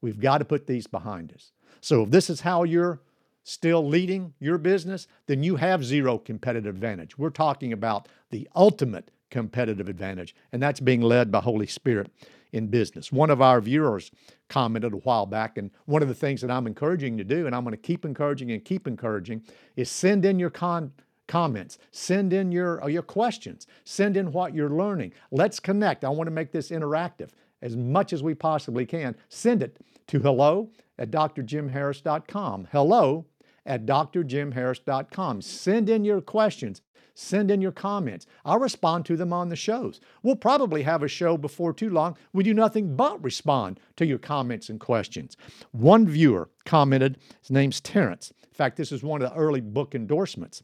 We've 0.01 0.21
got 0.21 0.39
to 0.39 0.45
put 0.45 0.67
these 0.67 0.87
behind 0.87 1.33
us. 1.33 1.53
So 1.81 2.03
if 2.03 2.11
this 2.11 2.29
is 2.29 2.43
how 2.43 2.65
you're 2.65 3.01
still 3.45 3.87
leading 3.87 4.35
your 4.41 4.59
business, 4.59 5.07
then 5.27 5.43
you 5.43 5.57
have 5.57 5.85
zero 5.85 6.19
competitive 6.19 6.75
advantage. 6.75 7.17
We're 7.17 7.31
talking 7.31 7.73
about 7.73 8.09
the 8.31 8.49
ultimate 8.55 9.11
competitive 9.35 9.89
advantage, 9.89 10.33
and 10.53 10.63
that's 10.63 10.79
being 10.79 11.01
led 11.01 11.33
by 11.33 11.41
Holy 11.41 11.67
Spirit 11.67 12.09
in 12.53 12.69
business. 12.69 13.11
One 13.11 13.31
of 13.31 13.43
our 13.43 13.61
viewers 13.61 14.13
commented 14.49 14.93
a 14.93 14.99
while 14.99 15.27
back, 15.27 15.59
and 15.59 15.73
one 15.87 16.03
of 16.03 16.09
the 16.09 16.15
things 16.15 16.41
that 16.41 16.53
I'm 16.53 16.69
encouraging 16.69 17.17
to 17.17 17.25
do, 17.25 17.45
and 17.47 17.53
I'm 17.53 17.65
going 17.65 17.73
to 17.73 17.77
keep 17.77 18.05
encouraging 18.05 18.53
and 18.53 18.65
keep 18.65 18.87
encouraging, 18.87 19.43
is 19.75 19.91
send 19.91 20.25
in 20.25 20.39
your 20.39 20.51
con- 20.51 20.93
comments, 21.27 21.79
send 21.91 22.33
in 22.33 22.53
your, 22.53 22.81
uh, 22.85 22.87
your 22.87 23.03
questions, 23.03 23.67
send 23.83 24.17
in 24.17 24.31
what 24.31 24.55
you're 24.55 24.71
learning. 24.71 25.13
Let's 25.33 25.59
connect. 25.59 26.05
I 26.05 26.11
want 26.11 26.29
to 26.29 26.31
make 26.31 26.53
this 26.53 26.71
interactive 26.71 27.31
as 27.61 27.77
much 27.77 28.13
as 28.13 28.23
we 28.23 28.35
possibly 28.35 28.87
can. 28.87 29.17
Send 29.29 29.65
it 29.65 29.79
to 30.07 30.21
hello 30.21 30.71
at 30.97 31.11
drjimharris.com. 31.11 32.69
Hello 32.71 33.27
at 33.67 33.85
drjimharris.com. 33.85 35.43
Send 35.43 35.91
in 35.91 36.05
your 36.05 36.21
questions. 36.21 36.83
Send 37.15 37.51
in 37.51 37.61
your 37.61 37.73
comments. 37.73 38.27
I'll 38.45 38.59
respond 38.59 39.07
to 39.07 39.17
them 39.17 39.33
on 39.33 39.49
the 39.49 39.57
shows. 39.57 40.01
We'll 40.23 40.35
probably 40.35 40.83
have 40.83 41.03
a 41.03 41.09
show 41.09 41.37
before 41.37 41.73
too 41.73 41.91
long. 41.91 42.17
We 42.33 42.43
do 42.43 42.53
nothing 42.53 42.97
but 42.97 43.23
respond 43.23 43.79
to 43.97 44.05
your 44.05 44.19
comments 44.19 44.69
and 44.69 44.81
questions. 44.81 45.37
One 45.71 46.09
viewer 46.09 46.51
commented, 46.65 47.19
his 47.41 47.53
name's 47.53 47.81
Terrence. 47.81 48.33
In 48.43 48.55
fact, 48.55 48.77
this 48.77 48.91
is 48.91 49.05
one 49.05 49.23
of 49.23 49.31
the 49.31 49.37
early 49.37 49.61
book 49.61 49.95
endorsements. 49.95 50.63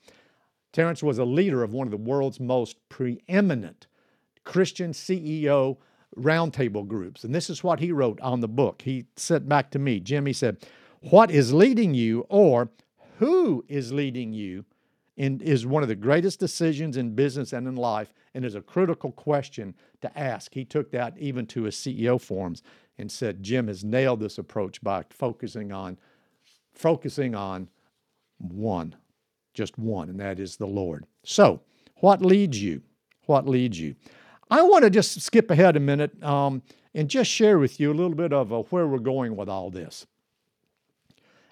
Terrence 0.73 1.02
was 1.02 1.19
a 1.19 1.25
leader 1.25 1.62
of 1.62 1.73
one 1.73 1.87
of 1.87 1.92
the 1.92 1.97
world's 1.97 2.40
most 2.40 2.76
preeminent 2.88 3.87
Christian 4.45 4.92
CEO 4.92 5.78
roundtable 6.16 6.87
groups. 6.87 7.23
And 7.23 7.33
this 7.33 7.49
is 7.49 7.62
what 7.62 7.78
he 7.78 7.92
wrote 7.92 8.21
on 8.21 8.40
the 8.40 8.49
book. 8.49 8.83
He 8.83 9.07
said 9.16 9.49
back 9.49 9.71
to 9.71 9.78
me, 9.78 10.00
Jim, 10.00 10.26
he 10.26 10.33
said, 10.33 10.59
What 11.00 11.30
is 11.30 11.52
leading 11.52 11.95
you 11.95 12.26
or 12.28 12.71
who 13.19 13.64
is 13.69 13.92
leading 13.92 14.33
you 14.33 14.64
in, 15.17 15.40
is 15.40 15.67
one 15.67 15.83
of 15.83 15.88
the 15.88 15.95
greatest 15.95 16.40
decisions 16.40 16.97
in 16.97 17.14
business 17.14 17.52
and 17.52 17.67
in 17.67 17.76
life 17.76 18.12
and 18.35 18.45
is 18.45 18.55
a 18.55 18.61
critical 18.61 19.12
question 19.12 19.75
to 20.00 20.19
ask. 20.19 20.55
He 20.55 20.64
took 20.64 20.90
that 20.93 21.17
even 21.19 21.47
to 21.49 21.64
his 21.64 21.76
CEO 21.76 22.21
forums 22.21 22.62
and 22.99 23.11
said 23.11 23.43
Jim 23.43 23.69
has 23.69 23.85
nailed 23.85 24.21
this 24.21 24.38
approach 24.38 24.83
by 24.83 25.05
focusing 25.11 25.73
on 25.73 25.99
focusing 26.73 27.35
on 27.35 27.69
one, 28.38 28.95
just 29.52 29.79
one, 29.79 30.09
and 30.09 30.21
that 30.21 30.38
is 30.38 30.57
the 30.57 30.67
Lord. 30.67 31.05
So, 31.25 31.61
what 31.97 32.23
leads 32.23 32.62
you? 32.62 32.83
What 33.26 33.47
leads 33.47 33.79
you? 33.79 33.97
I 34.50 34.62
want 34.62 34.85
to 34.85 34.90
just 34.90 35.21
skip 35.21 35.50
ahead 35.50 35.76
a 35.76 35.81
minute 35.81 36.23
um, 36.23 36.62
and 36.95 37.09
just 37.09 37.31
share 37.31 37.59
with 37.59 37.79
you 37.79 37.93
a 37.93 37.95
little 37.95 38.17
bit 38.17 38.33
of 38.33 38.52
uh, 38.52 38.62
where 38.71 38.87
we're 38.87 38.99
going 38.99 39.37
with 39.37 39.49
all 39.49 39.71
this. 39.71 40.07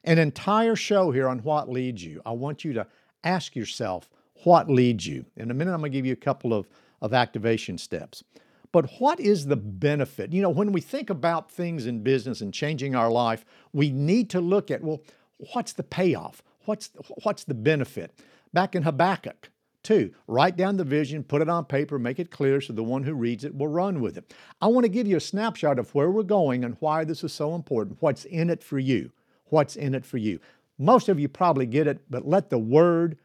An 0.04 0.18
entire 0.18 0.74
show 0.74 1.10
here 1.10 1.28
on 1.28 1.40
what 1.40 1.68
leads 1.68 2.02
you. 2.02 2.22
I 2.24 2.32
want 2.32 2.64
you 2.64 2.72
to 2.72 2.86
ask 3.24 3.56
yourself 3.56 4.08
what 4.44 4.70
leads 4.70 5.06
you. 5.06 5.24
In 5.36 5.50
a 5.50 5.54
minute, 5.54 5.72
I'm 5.72 5.80
going 5.80 5.92
to 5.92 5.98
give 5.98 6.06
you 6.06 6.12
a 6.12 6.16
couple 6.16 6.54
of, 6.54 6.68
of 7.00 7.12
activation 7.12 7.78
steps. 7.78 8.22
But 8.70 8.90
what 8.98 9.18
is 9.18 9.46
the 9.46 9.56
benefit? 9.56 10.32
You 10.32 10.42
know, 10.42 10.50
when 10.50 10.72
we 10.72 10.80
think 10.80 11.10
about 11.10 11.50
things 11.50 11.86
in 11.86 12.02
business 12.02 12.40
and 12.40 12.52
changing 12.52 12.94
our 12.94 13.10
life, 13.10 13.44
we 13.72 13.90
need 13.90 14.30
to 14.30 14.40
look 14.40 14.70
at, 14.70 14.82
well, 14.82 15.02
what's 15.52 15.72
the 15.72 15.82
payoff? 15.82 16.42
What's, 16.66 16.90
what's 17.22 17.44
the 17.44 17.54
benefit? 17.54 18.18
Back 18.52 18.74
in 18.74 18.82
Habakkuk, 18.82 19.50
Two, 19.82 20.12
write 20.26 20.56
down 20.56 20.76
the 20.76 20.84
vision, 20.84 21.22
put 21.22 21.40
it 21.40 21.48
on 21.48 21.64
paper, 21.64 21.98
make 21.98 22.18
it 22.18 22.30
clear 22.30 22.60
so 22.60 22.72
the 22.72 22.82
one 22.82 23.04
who 23.04 23.14
reads 23.14 23.44
it 23.44 23.56
will 23.56 23.68
run 23.68 24.00
with 24.00 24.18
it. 24.18 24.34
I 24.60 24.66
want 24.66 24.84
to 24.84 24.90
give 24.90 25.06
you 25.06 25.16
a 25.16 25.20
snapshot 25.20 25.78
of 25.78 25.94
where 25.94 26.10
we're 26.10 26.24
going 26.24 26.64
and 26.64 26.76
why 26.80 27.04
this 27.04 27.22
is 27.24 27.32
so 27.32 27.54
important. 27.54 27.96
What's 28.00 28.24
in 28.24 28.50
it 28.50 28.62
for 28.62 28.78
you? 28.78 29.12
What's 29.46 29.76
in 29.76 29.94
it 29.94 30.04
for 30.04 30.18
you? 30.18 30.40
Most 30.78 31.08
of 31.08 31.18
you 31.18 31.28
probably 31.28 31.66
get 31.66 31.86
it, 31.86 32.00
but 32.08 32.26
let 32.26 32.50
the 32.50 32.58
word 32.58 33.18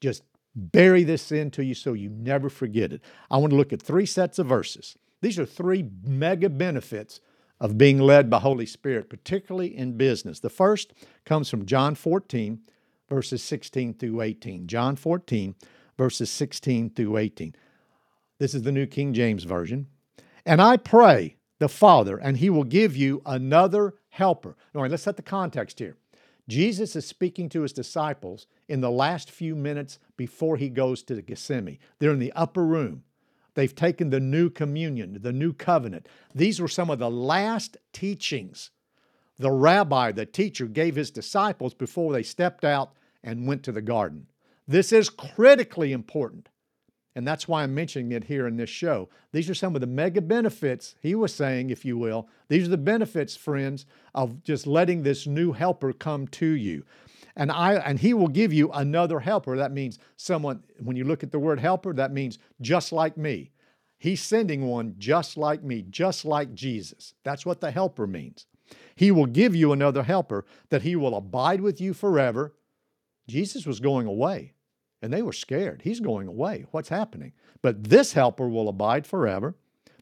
just 0.00 0.22
bury 0.56 1.04
this 1.04 1.32
into 1.32 1.62
you 1.62 1.74
so 1.74 1.92
you 1.92 2.08
never 2.08 2.48
forget 2.48 2.92
it. 2.92 3.02
I 3.30 3.36
want 3.38 3.50
to 3.50 3.56
look 3.56 3.72
at 3.72 3.82
three 3.82 4.06
sets 4.06 4.38
of 4.38 4.46
verses. 4.46 4.96
These 5.20 5.38
are 5.38 5.46
three 5.46 5.88
mega 6.02 6.48
benefits 6.48 7.20
of 7.60 7.78
being 7.78 7.98
led 7.98 8.28
by 8.28 8.38
Holy 8.38 8.66
Spirit, 8.66 9.08
particularly 9.08 9.76
in 9.76 9.96
business. 9.96 10.40
The 10.40 10.50
first 10.50 10.92
comes 11.24 11.48
from 11.48 11.66
John 11.66 11.94
14, 11.94 12.60
verses 13.08 13.42
16 13.42 13.94
through 13.94 14.20
18. 14.20 14.66
John 14.66 14.96
14, 14.96 15.54
verses 15.96 16.30
16 16.30 16.90
through 16.90 17.16
18. 17.16 17.54
This 18.38 18.54
is 18.54 18.62
the 18.62 18.72
New 18.72 18.86
King 18.86 19.14
James 19.14 19.44
Version. 19.44 19.86
And 20.44 20.60
I 20.60 20.76
pray 20.76 21.36
the 21.58 21.68
Father, 21.68 22.18
and 22.18 22.36
he 22.36 22.50
will 22.50 22.64
give 22.64 22.96
you 22.96 23.22
another 23.24 23.94
helper. 24.10 24.56
All 24.74 24.82
right, 24.82 24.90
let's 24.90 25.04
set 25.04 25.16
the 25.16 25.22
context 25.22 25.78
here. 25.78 25.96
Jesus 26.48 26.94
is 26.94 27.06
speaking 27.06 27.48
to 27.50 27.62
his 27.62 27.72
disciples 27.72 28.46
in 28.68 28.80
the 28.80 28.90
last 28.90 29.30
few 29.30 29.54
minutes 29.54 29.98
before 30.16 30.56
he 30.56 30.68
goes 30.68 31.02
to 31.04 31.14
the 31.14 31.22
Gethsemane. 31.22 31.78
They're 31.98 32.12
in 32.12 32.18
the 32.18 32.32
upper 32.32 32.64
room. 32.64 33.04
They've 33.54 33.74
taken 33.74 34.10
the 34.10 34.20
new 34.20 34.50
communion, 34.50 35.18
the 35.20 35.32
new 35.32 35.52
covenant. 35.52 36.08
These 36.34 36.60
were 36.60 36.68
some 36.68 36.90
of 36.90 36.98
the 36.98 37.10
last 37.10 37.76
teachings 37.92 38.70
the 39.36 39.50
rabbi, 39.50 40.12
the 40.12 40.26
teacher, 40.26 40.66
gave 40.66 40.94
his 40.94 41.10
disciples 41.10 41.74
before 41.74 42.12
they 42.12 42.22
stepped 42.22 42.64
out 42.64 42.92
and 43.22 43.48
went 43.48 43.64
to 43.64 43.72
the 43.72 43.82
garden. 43.82 44.28
This 44.68 44.92
is 44.92 45.10
critically 45.10 45.92
important 45.92 46.48
And 47.16 47.26
that's 47.26 47.46
why 47.46 47.62
I'm 47.62 47.74
mentioning 47.74 48.12
it 48.12 48.24
here 48.24 48.46
in 48.46 48.56
this 48.56 48.70
show. 48.70 49.08
These 49.32 49.48
are 49.48 49.54
some 49.54 49.74
of 49.74 49.80
the 49.80 49.86
mega 49.86 50.20
benefits, 50.20 50.96
he 51.00 51.14
was 51.14 51.32
saying, 51.32 51.70
if 51.70 51.84
you 51.84 51.96
will. 51.96 52.28
These 52.48 52.66
are 52.66 52.70
the 52.70 52.76
benefits, 52.76 53.36
friends, 53.36 53.86
of 54.14 54.42
just 54.42 54.66
letting 54.66 55.02
this 55.02 55.26
new 55.26 55.52
helper 55.52 55.92
come 55.92 56.26
to 56.28 56.46
you. 56.46 56.84
And 57.36 57.50
I 57.50 57.74
and 57.74 57.98
he 57.98 58.14
will 58.14 58.28
give 58.28 58.52
you 58.52 58.70
another 58.72 59.20
helper. 59.20 59.56
That 59.56 59.72
means 59.72 59.98
someone, 60.16 60.62
when 60.80 60.96
you 60.96 61.04
look 61.04 61.22
at 61.22 61.32
the 61.32 61.38
word 61.38 61.60
helper, 61.60 61.92
that 61.94 62.12
means 62.12 62.38
just 62.60 62.92
like 62.92 63.16
me. 63.16 63.50
He's 63.98 64.22
sending 64.22 64.66
one 64.66 64.94
just 64.98 65.36
like 65.36 65.62
me, 65.62 65.84
just 65.88 66.24
like 66.24 66.54
Jesus. 66.54 67.14
That's 67.24 67.46
what 67.46 67.60
the 67.60 67.70
helper 67.70 68.06
means. 68.06 68.46
He 68.94 69.10
will 69.10 69.26
give 69.26 69.54
you 69.54 69.72
another 69.72 70.02
helper 70.02 70.44
that 70.70 70.82
he 70.82 70.96
will 70.96 71.16
abide 71.16 71.60
with 71.60 71.80
you 71.80 71.94
forever. 71.94 72.54
Jesus 73.26 73.66
was 73.66 73.80
going 73.80 74.06
away 74.06 74.53
and 75.04 75.12
they 75.12 75.20
were 75.20 75.34
scared. 75.34 75.82
He's 75.84 76.00
going 76.00 76.28
away. 76.28 76.64
What's 76.70 76.88
happening? 76.88 77.34
But 77.60 77.84
this 77.84 78.14
helper 78.14 78.48
will 78.48 78.70
abide 78.70 79.06
forever, 79.06 79.54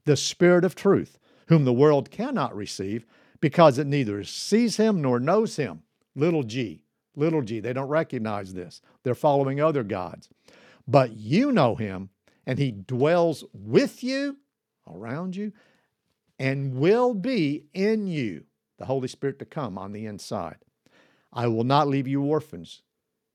the 0.04 0.16
Spirit 0.16 0.64
of 0.64 0.76
truth, 0.76 1.18
whom 1.48 1.64
the 1.64 1.72
world 1.72 2.12
cannot 2.12 2.54
receive 2.54 3.04
because 3.40 3.78
it 3.78 3.88
neither 3.88 4.22
sees 4.22 4.76
him 4.76 5.02
nor 5.02 5.18
knows 5.18 5.56
him. 5.56 5.82
Little 6.14 6.44
g, 6.44 6.84
little 7.16 7.42
g. 7.42 7.58
They 7.58 7.72
don't 7.72 7.88
recognize 7.88 8.54
this. 8.54 8.80
They're 9.02 9.16
following 9.16 9.60
other 9.60 9.82
gods. 9.82 10.28
But 10.86 11.16
you 11.16 11.50
know 11.50 11.74
him, 11.74 12.10
and 12.46 12.60
he 12.60 12.70
dwells 12.70 13.42
with 13.52 14.04
you, 14.04 14.36
around 14.86 15.34
you, 15.34 15.52
and 16.38 16.76
will 16.76 17.12
be 17.12 17.64
in 17.74 18.06
you, 18.06 18.44
the 18.78 18.86
Holy 18.86 19.08
Spirit 19.08 19.40
to 19.40 19.46
come 19.46 19.76
on 19.76 19.90
the 19.90 20.06
inside. 20.06 20.58
I 21.32 21.48
will 21.48 21.64
not 21.64 21.88
leave 21.88 22.06
you 22.06 22.22
orphans, 22.22 22.82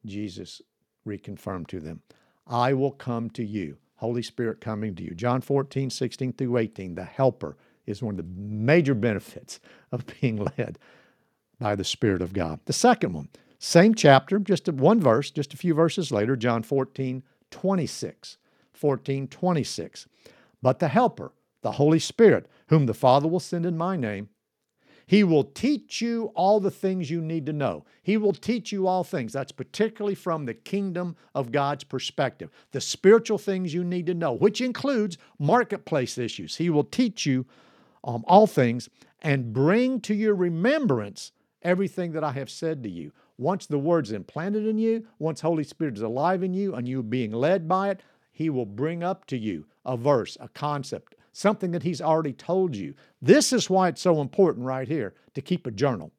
Jesus 0.05 0.61
reconfirmed 1.07 1.67
to 1.67 1.79
them. 1.79 2.01
I 2.45 2.73
will 2.73 2.91
come 2.91 3.29
to 3.31 3.43
you. 3.43 3.77
Holy 3.95 4.21
Spirit 4.21 4.61
coming 4.61 4.95
to 4.95 5.03
you. 5.03 5.11
John 5.15 5.41
14, 5.41 5.89
16 5.89 6.33
through 6.33 6.57
18, 6.57 6.95
the 6.95 7.03
helper 7.03 7.57
is 7.87 8.03
one 8.03 8.13
of 8.13 8.17
the 8.17 8.31
major 8.41 8.93
benefits 8.93 9.59
of 9.91 10.05
being 10.21 10.47
led 10.57 10.77
by 11.59 11.75
the 11.75 11.83
Spirit 11.83 12.21
of 12.21 12.33
God. 12.33 12.59
The 12.65 12.73
second 12.73 13.13
one, 13.13 13.29
same 13.57 13.95
chapter, 13.95 14.37
just 14.37 14.69
one 14.69 14.99
verse, 14.99 15.31
just 15.31 15.53
a 15.53 15.57
few 15.57 15.73
verses 15.73 16.11
later, 16.11 16.35
John 16.35 16.61
14, 16.61 17.23
26. 17.49 18.37
14, 18.73 19.27
26. 19.27 20.07
But 20.61 20.79
the 20.79 20.89
Helper, 20.89 21.31
the 21.61 21.73
Holy 21.73 21.99
Spirit, 21.99 22.47
whom 22.67 22.85
the 22.85 22.93
Father 22.93 23.27
will 23.27 23.39
send 23.39 23.65
in 23.65 23.75
my 23.77 23.95
name, 23.95 24.29
he 25.07 25.23
will 25.23 25.45
teach 25.45 26.01
you 26.01 26.33
all 26.35 26.59
the 26.59 26.69
things 26.69 27.09
you 27.09 27.21
need 27.21 27.45
to 27.45 27.53
know. 27.53 27.85
He 28.03 28.17
will 28.17 28.33
teach 28.33 28.73
you 28.73 28.87
all 28.87 29.05
things. 29.05 29.31
That's 29.31 29.53
particularly 29.53 30.15
from 30.15 30.45
the 30.45 30.53
kingdom 30.53 31.15
of 31.33 31.53
God's 31.53 31.85
perspective. 31.85 32.51
The 32.71 32.81
spiritual 32.81 33.37
things 33.37 33.73
you 33.73 33.85
need 33.85 34.05
to 34.07 34.13
know, 34.13 34.33
which 34.33 34.59
includes 34.59 35.17
marketplace 35.39 36.17
issues. 36.17 36.57
He 36.57 36.69
will 36.69 36.83
teach 36.83 37.25
you 37.25 37.45
um, 38.03 38.25
all 38.27 38.47
things 38.47 38.89
and 39.21 39.53
bring 39.53 40.01
to 40.01 40.13
your 40.13 40.35
remembrance 40.35 41.31
everything 41.61 42.11
that 42.11 42.23
I 42.25 42.33
have 42.33 42.49
said 42.49 42.83
to 42.83 42.89
you. 42.89 43.13
Once 43.37 43.65
the 43.65 43.79
word's 43.79 44.11
implanted 44.11 44.67
in 44.67 44.77
you, 44.77 45.07
once 45.19 45.39
Holy 45.39 45.63
Spirit 45.63 45.95
is 45.95 46.01
alive 46.01 46.43
in 46.43 46.53
you 46.53 46.75
and 46.75 46.85
you 46.85 47.01
being 47.01 47.31
led 47.31 47.65
by 47.65 47.91
it, 47.91 48.01
He 48.33 48.49
will 48.49 48.65
bring 48.65 49.03
up 49.03 49.25
to 49.27 49.37
you 49.37 49.67
a 49.85 49.95
verse, 49.95 50.35
a 50.41 50.49
concept, 50.49 51.15
something 51.37 51.71
that 51.71 51.83
He's 51.83 52.01
already 52.01 52.33
told 52.33 52.75
you. 52.75 52.93
This 53.21 53.53
is 53.53 53.69
why 53.69 53.89
it's 53.89 54.01
so 54.01 54.21
important 54.21 54.65
right 54.65 54.87
here 54.87 55.13
to 55.35 55.41
keep 55.41 55.67
a 55.67 55.71
journal. 55.71 56.11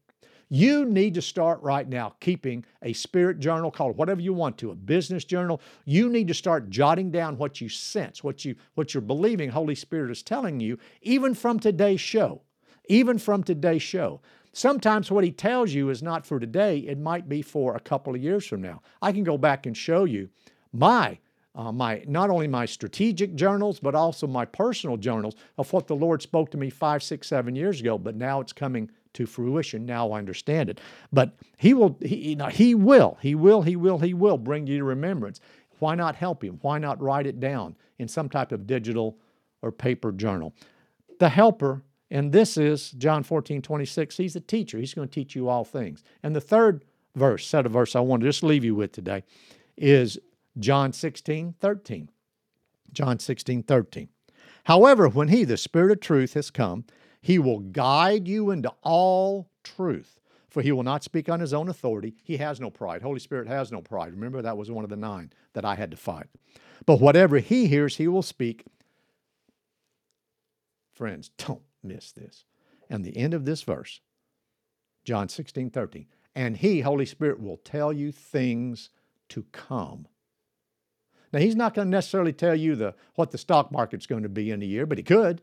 You 0.51 0.87
need 0.87 1.13
to 1.15 1.23
start 1.23 1.61
right 1.61 1.87
now 1.87 2.15
keeping 2.21 2.65
a 2.83 2.95
spirit 2.95 3.39
journal, 3.39 3.71
call 3.71 3.91
it 3.91 3.97
whatever 3.97 4.21
you 4.21 4.33
want 4.33 4.57
to, 4.59 4.71
a 4.71 4.75
business 4.75 5.25
journal. 5.25 5.61
You 5.85 6.09
need 6.09 6.29
to 6.29 6.35
start 6.35 6.71
jotting 6.71 7.11
down 7.11 7.37
what 7.37 7.61
you 7.61 7.69
sense, 7.69 8.25
what 8.25 8.45
you 8.45 8.55
what 8.75 8.95
you're 8.95 9.03
believing 9.03 9.51
Holy 9.51 9.75
Spirit 9.75 10.11
is 10.11 10.23
telling 10.23 10.61
you, 10.61 10.79
even 11.03 11.35
from 11.35 11.61
today's 11.61 12.01
show. 12.01 12.43
Even 12.91 13.19
from 13.19 13.43
today's 13.43 13.83
show. 13.83 14.23
Sometimes 14.55 15.11
what 15.11 15.23
he 15.23 15.31
tells 15.31 15.75
you 15.75 15.91
is 15.91 16.03
not 16.03 16.25
for 16.25 16.41
today, 16.41 16.79
it 16.79 16.99
might 16.99 17.29
be 17.29 17.43
for 17.43 17.77
a 17.77 17.81
couple 17.81 18.15
of 18.15 18.23
years 18.23 18.47
from 18.47 18.63
now. 18.63 18.81
I 19.03 19.13
can 19.13 19.25
go 19.25 19.37
back 19.37 19.67
and 19.67 19.77
show 19.77 20.05
you 20.05 20.31
my 20.73 21.19
uh, 21.59 21.73
my 21.73 22.03
not 22.07 22.31
only 22.31 22.47
my 22.47 22.65
strategic 22.65 23.35
journals 23.35 23.81
but 23.81 23.95
also 23.95 24.29
my 24.29 24.45
personal 24.45 24.97
journals 24.97 25.35
of 25.59 25.71
what 25.73 25.89
the 25.89 25.97
Lord 25.97 26.23
spoke 26.23 26.51
to 26.53 26.57
me 26.57 26.71
five, 26.71 27.03
six, 27.03 27.27
seven 27.27 27.57
years 27.57 27.81
ago. 27.81 27.99
But 27.99 28.15
now 28.15 28.41
it's 28.41 28.53
coming 28.53 28.91
to 29.15 29.27
fruition. 29.27 29.85
Now 29.85 30.13
I 30.13 30.19
understand 30.19 30.71
it. 30.71 30.81
But 31.13 31.35
He 31.59 31.75
will. 31.75 31.99
He, 32.01 32.31
you 32.31 32.37
know, 32.37 32.47
he 32.47 32.77
will. 32.77 33.19
He 33.21 33.35
will. 33.35 33.63
He 33.63 33.75
will. 33.75 33.99
He 33.99 34.15
will 34.15 34.39
bring 34.39 34.69
you 34.69 34.79
to 34.79 34.85
remembrance. 34.85 35.41
Why 35.81 35.97
not 35.97 36.15
help 36.15 36.45
Him? 36.45 36.59
Why 36.63 36.79
not 36.79 37.03
write 37.03 37.27
it 37.27 37.41
down 37.41 37.75
in 37.99 38.07
some 38.07 38.29
type 38.29 38.53
of 38.53 38.67
digital 38.67 39.19
or 39.61 39.73
paper 39.73 40.13
journal? 40.13 40.55
The 41.19 41.29
helper. 41.29 41.83
And 42.11 42.33
this 42.33 42.57
is 42.57 42.93
John 42.93 43.23
14, 43.25 43.61
26. 43.61 44.17
He's 44.17 44.37
a 44.37 44.41
teacher. 44.41 44.79
He's 44.79 44.95
going 44.95 45.09
to 45.09 45.15
teach 45.15 45.35
you 45.35 45.49
all 45.49 45.65
things. 45.65 46.03
And 46.23 46.35
the 46.35 46.41
third 46.41 46.85
verse, 47.17 47.47
set 47.47 47.67
of 47.67 47.73
verse 47.73 47.97
I 47.97 48.01
want 48.01 48.23
to 48.23 48.29
just 48.29 48.45
leave 48.45 48.65
you 48.65 48.77
with 48.77 48.93
today 48.93 49.25
is 49.77 50.19
John 50.59 50.93
16, 50.93 51.55
13. 51.59 52.11
John 52.93 53.19
16, 53.19 53.63
13. 53.63 54.09
However, 54.65 55.09
when 55.09 55.29
he, 55.29 55.45
the 55.45 55.57
Spirit 55.57 55.93
of 55.93 56.01
truth, 56.01 56.35
has 56.35 56.51
come, 56.51 56.85
he 57.21 57.39
will 57.39 57.61
guide 57.61 58.29
you 58.29 58.51
into 58.51 58.73
all 58.83 59.51
truth. 59.63 60.19
For 60.49 60.63
he 60.63 60.73
will 60.73 60.83
not 60.83 61.05
speak 61.05 61.29
on 61.29 61.41
his 61.41 61.53
own 61.53 61.69
authority. 61.69 62.15
He 62.23 62.39
has 62.39 62.59
no 62.59 62.71
pride. 62.71 63.03
Holy 63.03 63.21
Spirit 63.21 63.49
has 63.49 63.71
no 63.71 63.83
pride. 63.83 64.13
Remember, 64.13 64.41
that 64.41 64.57
was 64.57 64.71
one 64.71 64.85
of 64.85 64.91
the 64.91 64.97
nine 64.97 65.31
that 65.53 65.65
I 65.65 65.75
had 65.75 65.91
to 65.91 65.97
fight. 65.97 66.27
But 66.87 67.01
whatever 67.01 67.39
he 67.39 67.67
hears, 67.67 67.97
he 67.97 68.09
will 68.09 68.23
speak. 68.23 68.65
Friends, 70.95 71.31
don't 71.37 71.63
miss 71.83 72.13
this. 72.13 72.45
And 72.89 73.05
the 73.05 73.17
end 73.17 73.35
of 73.35 73.45
this 73.45 73.63
verse, 73.63 74.01
John 75.05 75.29
16, 75.29 75.71
13. 75.71 76.07
And 76.35 76.57
he, 76.57 76.81
Holy 76.81 77.07
Spirit, 77.07 77.41
will 77.41 77.59
tell 77.59 77.93
you 77.93 78.11
things 78.11 78.91
to 79.29 79.45
come. 79.53 80.07
Now, 81.33 81.41
he's 81.41 81.57
not 81.57 81.75
going 81.75 81.87
to 81.87 81.91
necessarily 81.91 82.33
tell 82.33 82.55
you 82.55 82.75
the, 82.77 82.95
what 83.15 83.31
the 83.31 83.39
stock 83.39 83.71
market's 83.71 84.07
going 84.07 84.23
to 84.23 84.29
be 84.29 84.51
in 84.51 84.63
a 84.63 84.67
year, 84.67 84.87
but 84.87 84.99
he 84.99 85.05
could. 85.05 85.43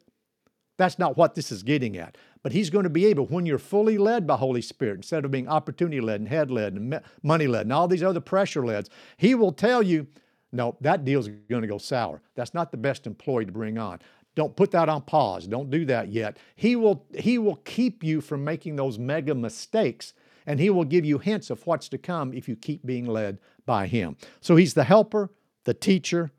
That's 0.77 0.99
not 0.99 1.15
what 1.15 1.35
this 1.35 1.51
is 1.51 1.63
getting 1.63 1.97
at. 1.97 2.17
But 2.43 2.51
he's 2.51 2.69
going 2.69 2.83
to 2.83 2.89
be 2.89 3.05
able, 3.05 3.27
when 3.27 3.45
you're 3.45 3.57
fully 3.57 3.97
led 3.97 4.27
by 4.27 4.35
Holy 4.35 4.61
Spirit, 4.61 4.97
instead 4.97 5.23
of 5.23 5.31
being 5.31 5.47
opportunity 5.47 6.01
led 6.01 6.19
and 6.19 6.29
head 6.29 6.51
led 6.51 6.73
and 6.73 6.99
money 7.23 7.47
led 7.47 7.61
and 7.61 7.73
all 7.73 7.87
these 7.87 8.03
other 8.03 8.19
pressure 8.19 8.65
leds, 8.65 8.89
he 9.17 9.35
will 9.35 9.53
tell 9.53 9.81
you, 9.81 10.07
no, 10.51 10.77
that 10.81 11.05
deal's 11.05 11.27
going 11.27 11.61
to 11.61 11.67
go 11.67 11.77
sour. 11.77 12.21
That's 12.35 12.53
not 12.53 12.71
the 12.71 12.77
best 12.77 13.07
employee 13.07 13.45
to 13.45 13.51
bring 13.51 13.77
on. 13.77 13.99
Don't 14.35 14.55
put 14.55 14.71
that 14.71 14.89
on 14.89 15.01
pause. 15.01 15.47
Don't 15.47 15.69
do 15.69 15.85
that 15.85 16.09
yet. 16.09 16.37
He 16.55 16.75
will, 16.75 17.05
he 17.17 17.37
will 17.37 17.55
keep 17.57 18.03
you 18.03 18.19
from 18.19 18.43
making 18.43 18.75
those 18.75 18.99
mega 18.99 19.33
mistakes 19.33 20.13
and 20.45 20.59
he 20.59 20.69
will 20.69 20.83
give 20.83 21.05
you 21.05 21.17
hints 21.17 21.49
of 21.49 21.65
what's 21.65 21.89
to 21.89 21.97
come 21.97 22.33
if 22.33 22.47
you 22.47 22.55
keep 22.55 22.85
being 22.85 23.05
led 23.05 23.39
by 23.65 23.87
him. 23.87 24.15
So 24.41 24.55
he's 24.55 24.73
the 24.73 24.83
helper, 24.83 25.31
the 25.65 25.73
teacher, 25.73 26.32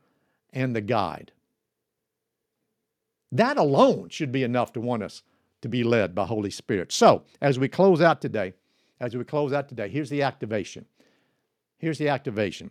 and 0.53 0.75
the 0.75 0.81
guide. 0.81 1.33
That 3.31 3.59
alone 3.59 4.09
should 4.09 4.33
be 4.33 4.43
enough 4.43 4.73
to 4.73 4.81
want 4.81 5.03
us 5.03 5.23
to 5.63 5.69
be 5.69 5.85
led 5.85 6.15
by 6.15 6.25
Holy 6.25 6.51
Spirit. 6.51 6.93
So, 6.93 7.25
as 7.41 7.59
we 7.59 7.69
close 7.69 8.01
out 8.01 8.21
today, 8.21 8.55
as 9.01 9.17
we 9.17 9.25
close 9.25 9.53
out 9.53 9.69
today, 9.69 9.89
here's 9.89 10.11
the 10.11 10.23
activation. 10.23 10.87
Here's 11.79 11.99
the 11.99 12.09
activation. 12.09 12.71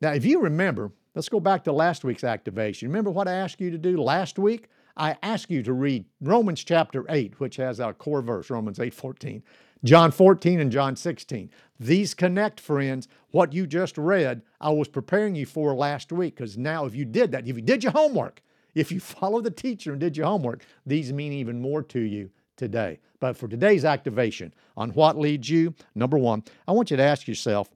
Now, 0.00 0.12
if 0.12 0.24
you 0.24 0.40
remember, 0.40 0.92
let's 1.14 1.28
go 1.28 1.40
back 1.40 1.64
to 1.64 1.72
last 1.72 2.04
week's 2.04 2.24
activation. 2.24 2.88
Remember 2.88 3.10
what 3.10 3.28
I 3.28 3.32
asked 3.32 3.60
you 3.60 3.70
to 3.70 3.78
do 3.78 3.96
last 3.96 4.38
week? 4.38 4.68
I 4.96 5.16
asked 5.22 5.50
you 5.50 5.62
to 5.62 5.72
read 5.72 6.04
Romans 6.20 6.62
chapter 6.62 7.04
8, 7.08 7.40
which 7.40 7.56
has 7.56 7.80
our 7.80 7.94
core 7.94 8.22
verse, 8.22 8.50
Romans 8.50 8.78
8 8.78 8.92
14. 8.92 9.42
John 9.84 10.12
14 10.12 10.60
and 10.60 10.72
John 10.72 10.96
16. 10.96 11.50
These 11.78 12.14
connect, 12.14 12.58
friends. 12.58 13.06
What 13.32 13.52
you 13.52 13.66
just 13.66 13.98
read, 13.98 14.40
I 14.58 14.70
was 14.70 14.88
preparing 14.88 15.34
you 15.34 15.44
for 15.44 15.74
last 15.74 16.10
week 16.10 16.36
because 16.36 16.56
now, 16.56 16.86
if 16.86 16.94
you 16.94 17.04
did 17.04 17.32
that, 17.32 17.46
if 17.46 17.54
you 17.54 17.62
did 17.62 17.82
your 17.82 17.92
homework, 17.92 18.40
if 18.74 18.90
you 18.90 18.98
follow 19.00 19.42
the 19.42 19.50
teacher 19.50 19.92
and 19.92 20.00
did 20.00 20.16
your 20.16 20.26
homework, 20.26 20.64
these 20.86 21.12
mean 21.12 21.32
even 21.34 21.60
more 21.60 21.82
to 21.82 22.00
you 22.00 22.30
today. 22.56 22.98
But 23.20 23.36
for 23.36 23.46
today's 23.46 23.84
activation 23.84 24.54
on 24.74 24.90
what 24.90 25.18
leads 25.18 25.50
you, 25.50 25.74
number 25.94 26.16
one, 26.16 26.44
I 26.66 26.72
want 26.72 26.90
you 26.90 26.96
to 26.96 27.02
ask 27.02 27.28
yourself 27.28 27.68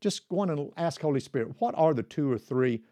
just 0.00 0.28
go 0.28 0.40
on 0.40 0.50
and 0.50 0.72
ask 0.76 1.00
Holy 1.00 1.20
Spirit, 1.20 1.54
what 1.60 1.76
are 1.76 1.94
the 1.94 2.02
two 2.02 2.30
or 2.30 2.36
three 2.36 2.82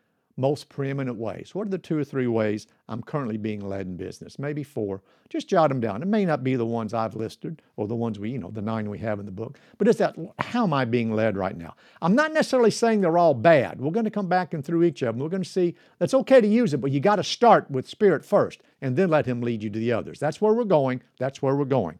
most 0.41 0.69
preeminent 0.69 1.19
ways? 1.19 1.55
What 1.55 1.67
are 1.67 1.71
the 1.71 1.79
two 1.79 1.99
or 1.99 2.05
three 2.05 2.27
ways 2.27 2.67
I'm 2.89 3.03
currently 3.03 3.37
being 3.37 3.61
led 3.61 3.87
in 3.87 3.97
business? 3.97 4.39
Maybe 4.39 4.63
four. 4.63 5.03
Just 5.29 5.49
jot 5.49 5.69
them 5.69 5.79
down. 5.79 6.03
It 6.03 6.09
may 6.09 6.25
not 6.25 6.43
be 6.43 6.57
the 6.57 6.67
ones 6.67 6.95
I've 6.95 7.15
listed 7.15 7.63
or 7.77 7.87
the 7.87 7.95
ones 7.95 8.19
we, 8.19 8.31
you 8.31 8.39
know, 8.39 8.51
the 8.51 8.63
nine 8.63 8.91
we 8.91 8.99
have 8.99 9.21
in 9.21 9.27
the 9.27 9.33
book, 9.33 9.61
but 9.79 9.87
it's 9.87 9.99
that 9.99 10.17
how 10.39 10.65
am 10.65 10.73
I 10.73 10.85
being 10.85 11.15
led 11.15 11.37
right 11.37 11.57
now? 11.57 11.77
I'm 12.03 12.15
not 12.15 12.33
necessarily 12.33 12.71
saying 12.71 13.01
they're 13.01 13.19
all 13.19 13.35
bad. 13.35 13.81
We're 13.81 13.93
going 13.93 14.05
to 14.05 14.11
come 14.11 14.29
back 14.29 14.55
and 14.55 14.65
through 14.65 14.83
each 14.85 15.03
of 15.03 15.15
them. 15.15 15.23
We're 15.23 15.31
going 15.31 15.45
to 15.45 15.49
see 15.49 15.77
that's 15.99 16.15
okay 16.15 16.41
to 16.41 16.49
use 16.49 16.75
it, 16.75 16.81
but 16.81 16.91
you 16.91 16.99
got 16.99 17.17
to 17.17 17.25
start 17.25 17.71
with 17.71 17.89
Spirit 17.89 18.25
first 18.25 18.63
and 18.81 18.97
then 18.97 19.11
let 19.11 19.27
Him 19.27 19.43
lead 19.43 19.63
you 19.63 19.71
to 19.71 19.79
the 19.79 19.93
others. 19.93 20.19
That's 20.19 20.41
where 20.41 20.55
we're 20.55 20.65
going. 20.65 21.03
That's 21.19 21.43
where 21.43 21.55
we're 21.55 21.65
going. 21.65 21.99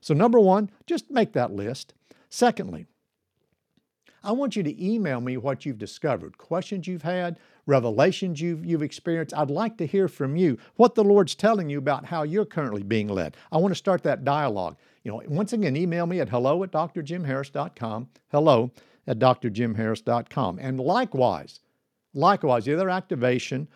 So, 0.00 0.14
number 0.14 0.40
one, 0.40 0.70
just 0.86 1.10
make 1.10 1.32
that 1.34 1.52
list. 1.52 1.94
Secondly, 2.28 2.86
I 4.26 4.32
want 4.32 4.56
you 4.56 4.64
to 4.64 4.84
email 4.84 5.20
me 5.20 5.36
what 5.36 5.64
you've 5.64 5.78
discovered, 5.78 6.36
questions 6.36 6.88
you've 6.88 7.02
had, 7.02 7.38
revelations 7.66 8.40
you've, 8.40 8.64
you've 8.64 8.82
experienced. 8.82 9.34
I'd 9.36 9.50
like 9.50 9.76
to 9.78 9.86
hear 9.86 10.08
from 10.08 10.36
you 10.36 10.58
what 10.76 10.94
the 10.94 11.04
Lord's 11.04 11.34
telling 11.34 11.68
you 11.68 11.78
about 11.78 12.06
how 12.06 12.22
you're 12.22 12.44
currently 12.44 12.82
being 12.82 13.08
led. 13.08 13.36
I 13.52 13.58
want 13.58 13.72
to 13.72 13.76
start 13.76 14.02
that 14.04 14.24
dialogue. 14.24 14.76
You 15.02 15.12
know, 15.12 15.22
once 15.28 15.52
again, 15.52 15.76
email 15.76 16.06
me 16.06 16.20
at 16.20 16.28
hello 16.28 16.62
at 16.62 16.72
drjimharris.com. 16.72 18.08
Hello 18.30 18.70
at 19.06 19.18
drjimharris.com. 19.18 20.58
And 20.60 20.80
likewise, 20.80 21.60
likewise, 22.14 22.64
the 22.64 22.74
other 22.74 22.90
activation 22.90 23.68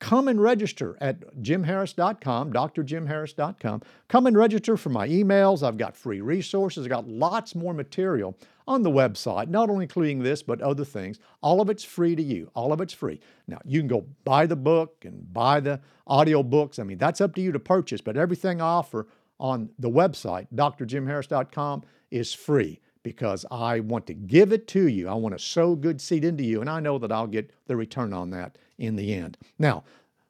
come 0.00 0.28
and 0.28 0.40
register 0.40 0.96
at 1.00 1.20
jimharris.com, 1.42 2.52
drjimharris.com. 2.52 3.82
Come 4.08 4.26
and 4.26 4.36
register 4.36 4.76
for 4.76 4.90
my 4.90 5.08
emails. 5.08 5.66
I've 5.66 5.76
got 5.76 5.96
free 5.96 6.20
resources. 6.20 6.84
I've 6.84 6.90
got 6.90 7.08
lots 7.08 7.54
more 7.54 7.74
material 7.74 8.36
on 8.68 8.82
the 8.82 8.90
website, 8.90 9.48
not 9.48 9.70
only 9.70 9.84
including 9.84 10.22
this, 10.22 10.42
but 10.42 10.60
other 10.60 10.84
things. 10.84 11.18
All 11.42 11.60
of 11.60 11.70
it's 11.70 11.82
free 11.82 12.14
to 12.14 12.22
you. 12.22 12.50
All 12.54 12.72
of 12.72 12.80
it's 12.80 12.92
free. 12.92 13.18
Now, 13.46 13.58
you 13.64 13.80
can 13.80 13.88
go 13.88 14.06
buy 14.24 14.44
the 14.46 14.56
book 14.56 15.04
and 15.04 15.32
buy 15.32 15.58
the 15.58 15.80
audio 16.06 16.42
books. 16.42 16.78
I 16.78 16.82
mean, 16.82 16.98
that's 16.98 17.22
up 17.22 17.34
to 17.36 17.40
you 17.40 17.50
to 17.50 17.58
purchase, 17.58 18.02
but 18.02 18.16
everything 18.16 18.60
I 18.60 18.66
offer 18.66 19.08
on 19.40 19.70
the 19.78 19.90
website, 19.90 20.48
drjimharris.com, 20.54 21.82
is 22.10 22.34
free 22.34 22.80
because 23.02 23.46
I 23.50 23.80
want 23.80 24.06
to 24.08 24.14
give 24.14 24.52
it 24.52 24.68
to 24.68 24.86
you. 24.86 25.08
I 25.08 25.14
want 25.14 25.36
to 25.36 25.42
sow 25.42 25.74
good 25.74 26.00
seed 26.00 26.24
into 26.24 26.44
you, 26.44 26.60
and 26.60 26.68
I 26.68 26.80
know 26.80 26.98
that 26.98 27.10
I'll 27.10 27.26
get 27.26 27.50
the 27.66 27.76
return 27.76 28.12
on 28.12 28.30
that 28.30 28.58
in 28.76 28.96
the 28.96 29.14
end. 29.14 29.38
Now, 29.58 29.84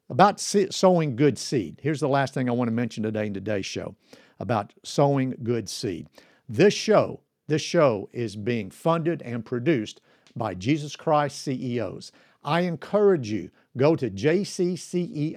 about 0.09 0.39
sowing 0.39 1.15
good 1.15 1.37
seed. 1.37 1.79
Here's 1.83 1.99
the 1.99 2.07
last 2.07 2.33
thing 2.33 2.47
I 2.47 2.53
want 2.53 2.69
to 2.69 2.73
mention 2.73 3.03
today 3.03 3.27
in 3.27 3.33
today's 3.33 3.65
show 3.65 3.95
about 4.39 4.73
sowing 4.83 5.35
good 5.43 5.69
seed. 5.69 6.07
This 6.47 6.73
show, 6.73 7.19
this 7.49 7.61
show 7.61 8.07
is 8.13 8.35
being 8.35 8.71
funded 8.71 9.21
and 9.23 9.43
produced 9.43 10.01
by 10.35 10.53
Jesus 10.53 10.95
Christ 10.95 11.41
CEOs. 11.41 12.11
I 12.43 12.61
encourage 12.61 13.29
you 13.29 13.51
go 13.75 13.95
to 13.95 14.09
JCCEOS, 14.09 15.31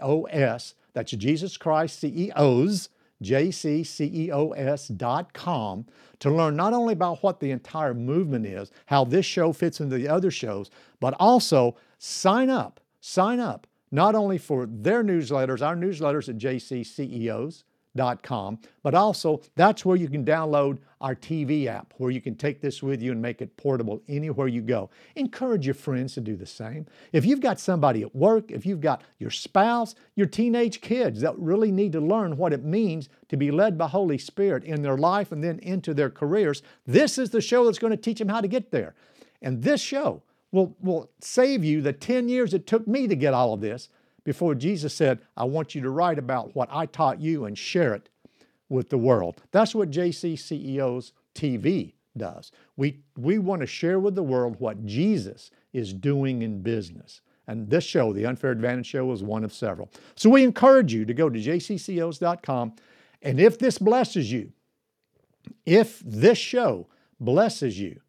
that's 0.94 1.12
Jesus 1.12 1.56
Christ 1.56 1.98
CEOs 1.98 2.88
jcceos.com 3.22 4.26
to 6.18 6.30
learn 6.30 6.56
not 6.56 6.72
only 6.72 6.92
about 6.92 7.22
what 7.22 7.38
the 7.40 7.50
entire 7.50 7.94
movement 7.94 8.46
is, 8.46 8.70
how 8.86 9.04
this 9.04 9.26
show 9.26 9.52
fits 9.52 9.80
into 9.80 9.96
the 9.96 10.08
other 10.08 10.30
shows, 10.30 10.70
but 11.00 11.14
also 11.18 11.76
sign 11.98 12.50
up, 12.50 12.80
sign 13.00 13.40
up 13.40 13.66
not 13.90 14.14
only 14.14 14.38
for 14.38 14.66
their 14.66 15.02
newsletters, 15.04 15.64
our 15.66 15.76
newsletters 15.76 16.28
at 16.28 16.38
JCCEOs, 16.38 17.64
com, 18.22 18.58
but 18.82 18.94
also 18.94 19.40
that's 19.54 19.84
where 19.84 19.96
you 19.96 20.08
can 20.08 20.24
download 20.24 20.78
our 21.00 21.14
TV 21.16 21.66
app, 21.66 21.92
where 21.96 22.10
you 22.10 22.20
can 22.20 22.36
take 22.36 22.60
this 22.60 22.82
with 22.82 23.02
you 23.02 23.10
and 23.10 23.20
make 23.20 23.42
it 23.42 23.56
portable 23.56 24.00
anywhere 24.08 24.46
you 24.46 24.62
go. 24.62 24.88
Encourage 25.16 25.66
your 25.66 25.74
friends 25.74 26.14
to 26.14 26.20
do 26.20 26.36
the 26.36 26.46
same. 26.46 26.86
If 27.12 27.24
you've 27.24 27.40
got 27.40 27.58
somebody 27.58 28.02
at 28.02 28.14
work, 28.14 28.50
if 28.50 28.64
you've 28.64 28.80
got 28.80 29.02
your 29.18 29.30
spouse, 29.30 29.94
your 30.14 30.28
teenage 30.28 30.80
kids 30.80 31.20
that 31.20 31.36
really 31.38 31.72
need 31.72 31.92
to 31.92 32.00
learn 32.00 32.36
what 32.36 32.52
it 32.52 32.64
means 32.64 33.08
to 33.28 33.36
be 33.36 33.50
led 33.50 33.76
by 33.76 33.88
Holy 33.88 34.18
Spirit 34.18 34.64
in 34.64 34.82
their 34.82 34.96
life 34.96 35.32
and 35.32 35.42
then 35.42 35.58
into 35.58 35.92
their 35.92 36.10
careers, 36.10 36.62
this 36.86 37.18
is 37.18 37.30
the 37.30 37.40
show 37.40 37.64
that's 37.64 37.80
going 37.80 37.90
to 37.90 37.96
teach 37.96 38.18
them 38.18 38.28
how 38.28 38.40
to 38.40 38.48
get 38.48 38.70
there. 38.70 38.94
And 39.42 39.62
this 39.62 39.80
show 39.80 40.22
will, 40.52 40.76
will 40.80 41.10
save 41.20 41.64
you 41.64 41.80
the 41.80 41.92
10 41.92 42.28
years 42.28 42.54
it 42.54 42.66
took 42.66 42.86
me 42.86 43.08
to 43.08 43.16
get 43.16 43.34
all 43.34 43.54
of 43.54 43.60
this 43.60 43.88
before 44.24 44.54
Jesus 44.54 44.94
said, 44.94 45.20
I 45.36 45.44
want 45.44 45.74
you 45.74 45.80
to 45.82 45.90
write 45.90 46.18
about 46.18 46.54
what 46.54 46.68
I 46.70 46.86
taught 46.86 47.20
you 47.20 47.44
and 47.44 47.56
share 47.56 47.94
it 47.94 48.08
with 48.68 48.88
the 48.88 48.98
world. 48.98 49.42
That's 49.50 49.74
what 49.74 49.90
JC 49.90 50.38
CEOs 50.38 51.12
TV 51.34 51.94
does. 52.16 52.52
We, 52.76 53.00
we 53.16 53.38
want 53.38 53.60
to 53.60 53.66
share 53.66 53.98
with 53.98 54.14
the 54.14 54.22
world 54.22 54.56
what 54.58 54.84
Jesus 54.84 55.50
is 55.72 55.92
doing 55.92 56.42
in 56.42 56.62
business. 56.62 57.20
And 57.46 57.68
this 57.68 57.84
show, 57.84 58.12
the 58.12 58.26
Unfair 58.26 58.52
Advantage 58.52 58.86
Show, 58.86 59.10
is 59.12 59.22
one 59.22 59.44
of 59.44 59.52
several. 59.52 59.90
So 60.14 60.30
we 60.30 60.44
encourage 60.44 60.94
you 60.94 61.04
to 61.04 61.14
go 61.14 61.28
to 61.28 61.38
jcceos.com. 61.38 62.74
And 63.22 63.40
if 63.40 63.58
this 63.58 63.78
blesses 63.78 64.30
you, 64.30 64.52
if 65.66 66.00
this 66.00 66.38
show 66.38 66.86
blesses 67.18 67.78
you 67.78 68.00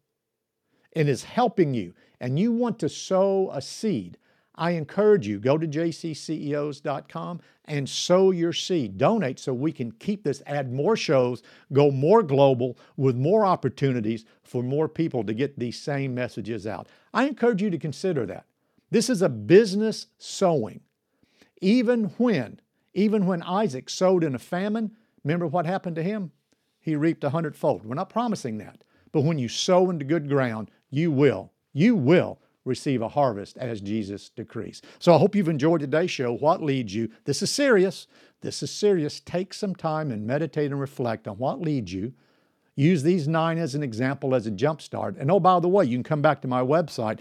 and 0.94 1.08
is 1.08 1.24
helping 1.24 1.74
you, 1.74 1.94
and 2.20 2.38
you 2.38 2.52
want 2.52 2.78
to 2.78 2.88
sow 2.88 3.50
a 3.52 3.60
seed, 3.60 4.16
I 4.56 4.72
encourage 4.72 5.26
you, 5.26 5.38
go 5.38 5.58
to 5.58 5.66
jcceos.com 5.66 7.40
and 7.64 7.88
sow 7.88 8.30
your 8.30 8.52
seed. 8.52 8.98
Donate 8.98 9.38
so 9.38 9.52
we 9.52 9.72
can 9.72 9.90
keep 9.92 10.22
this, 10.22 10.42
add 10.46 10.72
more 10.72 10.96
shows, 10.96 11.42
go 11.72 11.90
more 11.90 12.22
global 12.22 12.78
with 12.96 13.16
more 13.16 13.44
opportunities 13.44 14.24
for 14.42 14.62
more 14.62 14.88
people 14.88 15.24
to 15.24 15.34
get 15.34 15.58
these 15.58 15.80
same 15.80 16.14
messages 16.14 16.66
out. 16.66 16.88
I 17.12 17.26
encourage 17.26 17.62
you 17.62 17.70
to 17.70 17.78
consider 17.78 18.26
that. 18.26 18.46
This 18.90 19.10
is 19.10 19.22
a 19.22 19.28
business 19.28 20.06
sowing. 20.18 20.80
Even 21.60 22.04
when, 22.18 22.60
even 22.92 23.26
when 23.26 23.42
Isaac 23.42 23.90
sowed 23.90 24.22
in 24.22 24.34
a 24.34 24.38
famine, 24.38 24.92
remember 25.24 25.46
what 25.46 25.66
happened 25.66 25.96
to 25.96 26.02
him? 26.02 26.30
He 26.80 26.94
reaped 26.94 27.24
a 27.24 27.30
hundredfold. 27.30 27.84
We're 27.84 27.94
not 27.94 28.10
promising 28.10 28.58
that. 28.58 28.84
But 29.10 29.22
when 29.22 29.38
you 29.38 29.48
sow 29.48 29.90
into 29.90 30.04
good 30.04 30.28
ground, 30.28 30.70
you 30.90 31.10
will, 31.10 31.50
you 31.72 31.96
will 31.96 32.38
receive 32.64 33.02
a 33.02 33.08
harvest 33.08 33.58
as 33.58 33.80
Jesus 33.80 34.28
decrees. 34.30 34.82
So 34.98 35.14
I 35.14 35.18
hope 35.18 35.34
you've 35.34 35.48
enjoyed 35.48 35.80
today's 35.80 36.10
show. 36.10 36.32
What 36.32 36.62
leads 36.62 36.94
you? 36.94 37.10
This 37.24 37.42
is 37.42 37.50
serious. 37.50 38.06
This 38.40 38.62
is 38.62 38.70
serious. 38.70 39.20
Take 39.20 39.54
some 39.54 39.74
time 39.74 40.10
and 40.10 40.26
meditate 40.26 40.70
and 40.70 40.80
reflect 40.80 41.28
on 41.28 41.36
what 41.38 41.60
leads 41.60 41.92
you. 41.92 42.12
Use 42.76 43.02
these 43.02 43.28
nine 43.28 43.58
as 43.58 43.74
an 43.74 43.82
example, 43.82 44.34
as 44.34 44.46
a 44.46 44.50
jump 44.50 44.82
start. 44.82 45.16
And 45.16 45.30
oh, 45.30 45.40
by 45.40 45.60
the 45.60 45.68
way, 45.68 45.84
you 45.84 45.96
can 45.96 46.02
come 46.02 46.22
back 46.22 46.42
to 46.42 46.48
my 46.48 46.60
website. 46.60 47.20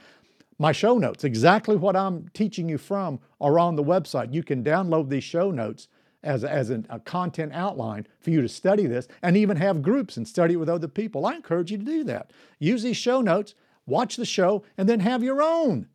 My 0.57 0.71
show 0.71 0.97
notes, 0.97 1.23
exactly 1.23 1.75
what 1.75 1.95
I'm 1.95 2.29
teaching 2.33 2.69
you 2.69 2.77
from, 2.77 3.19
are 3.39 3.59
on 3.59 3.75
the 3.75 3.83
website. 3.83 4.33
You 4.33 4.43
can 4.43 4.63
download 4.63 5.09
these 5.09 5.23
show 5.23 5.51
notes 5.51 5.87
as, 6.23 6.43
as 6.43 6.69
an, 6.69 6.87
a 6.89 6.99
content 6.99 7.51
outline 7.53 8.07
for 8.19 8.31
you 8.31 8.41
to 8.41 8.49
study 8.49 8.87
this 8.87 9.07
and 9.21 9.35
even 9.35 9.57
have 9.57 9.81
groups 9.81 10.17
and 10.17 10.27
study 10.27 10.53
it 10.53 10.57
with 10.57 10.69
other 10.69 10.87
people. 10.87 11.25
I 11.25 11.35
encourage 11.35 11.71
you 11.71 11.77
to 11.77 11.83
do 11.83 12.03
that. 12.05 12.31
Use 12.59 12.83
these 12.83 12.97
show 12.97 13.21
notes 13.21 13.55
watch 13.85 14.15
the 14.15 14.25
show, 14.25 14.63
and 14.77 14.87
then 14.87 14.99
have 14.99 15.23
your 15.23 15.41
own. 15.41 15.87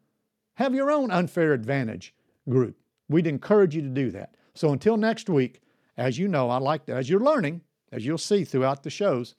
Have 0.55 0.75
your 0.75 0.91
own 0.91 1.11
unfair 1.11 1.53
advantage 1.53 2.15
group. 2.49 2.77
We'd 3.09 3.27
encourage 3.27 3.75
you 3.75 3.83
to 3.83 3.89
do 3.89 4.11
that. 4.11 4.35
So 4.55 4.73
until 4.73 4.97
next 4.97 5.29
week, 5.29 5.63
as 5.97 6.19
you 6.19 6.29
know, 6.29 6.51
I 6.51 6.59
like 6.59 6.87
to, 6.87 6.95
as 6.95 7.09
you're 7.09 7.21
learning, 7.21 7.63
as 7.93 8.05
you'll 8.05 8.19
see 8.19 8.45
throughout 8.45 8.83
the 8.83 8.91
shows, 8.91 9.35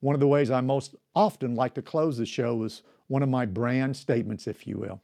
one 0.00 0.14
of 0.14 0.20
the 0.20 0.28
ways 0.28 0.50
I 0.50 0.60
most 0.60 0.94
often 1.14 1.54
like 1.54 1.74
to 1.74 1.82
close 1.82 2.18
the 2.18 2.26
show 2.26 2.62
is 2.62 2.82
one 3.08 3.22
of 3.22 3.28
my 3.28 3.46
brand 3.46 3.96
statements, 3.96 4.46
if 4.46 4.66
you 4.66 4.78
will. 4.78 5.00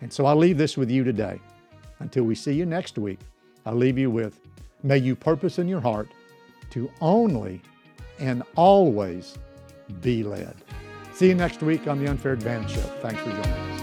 And 0.00 0.12
so 0.12 0.26
I 0.26 0.32
leave 0.32 0.58
this 0.58 0.76
with 0.76 0.90
you 0.90 1.04
today. 1.04 1.40
Until 1.98 2.24
we 2.24 2.34
see 2.34 2.52
you 2.52 2.66
next 2.66 2.98
week, 2.98 3.20
I 3.64 3.72
leave 3.72 3.98
you 3.98 4.10
with 4.10 4.40
may 4.82 4.98
you 4.98 5.14
purpose 5.14 5.58
in 5.58 5.68
your 5.68 5.80
heart 5.80 6.08
to 6.70 6.90
only 7.00 7.62
and 8.18 8.42
always 8.56 9.38
be 10.00 10.22
led. 10.22 10.54
See 11.16 11.28
you 11.28 11.34
next 11.34 11.62
week 11.62 11.86
on 11.86 11.98
the 11.98 12.08
Unfair 12.08 12.32
Advantage 12.34 12.72
Show. 12.72 12.82
Thanks 13.00 13.18
for 13.22 13.30
joining 13.30 13.46
us. 13.46 13.75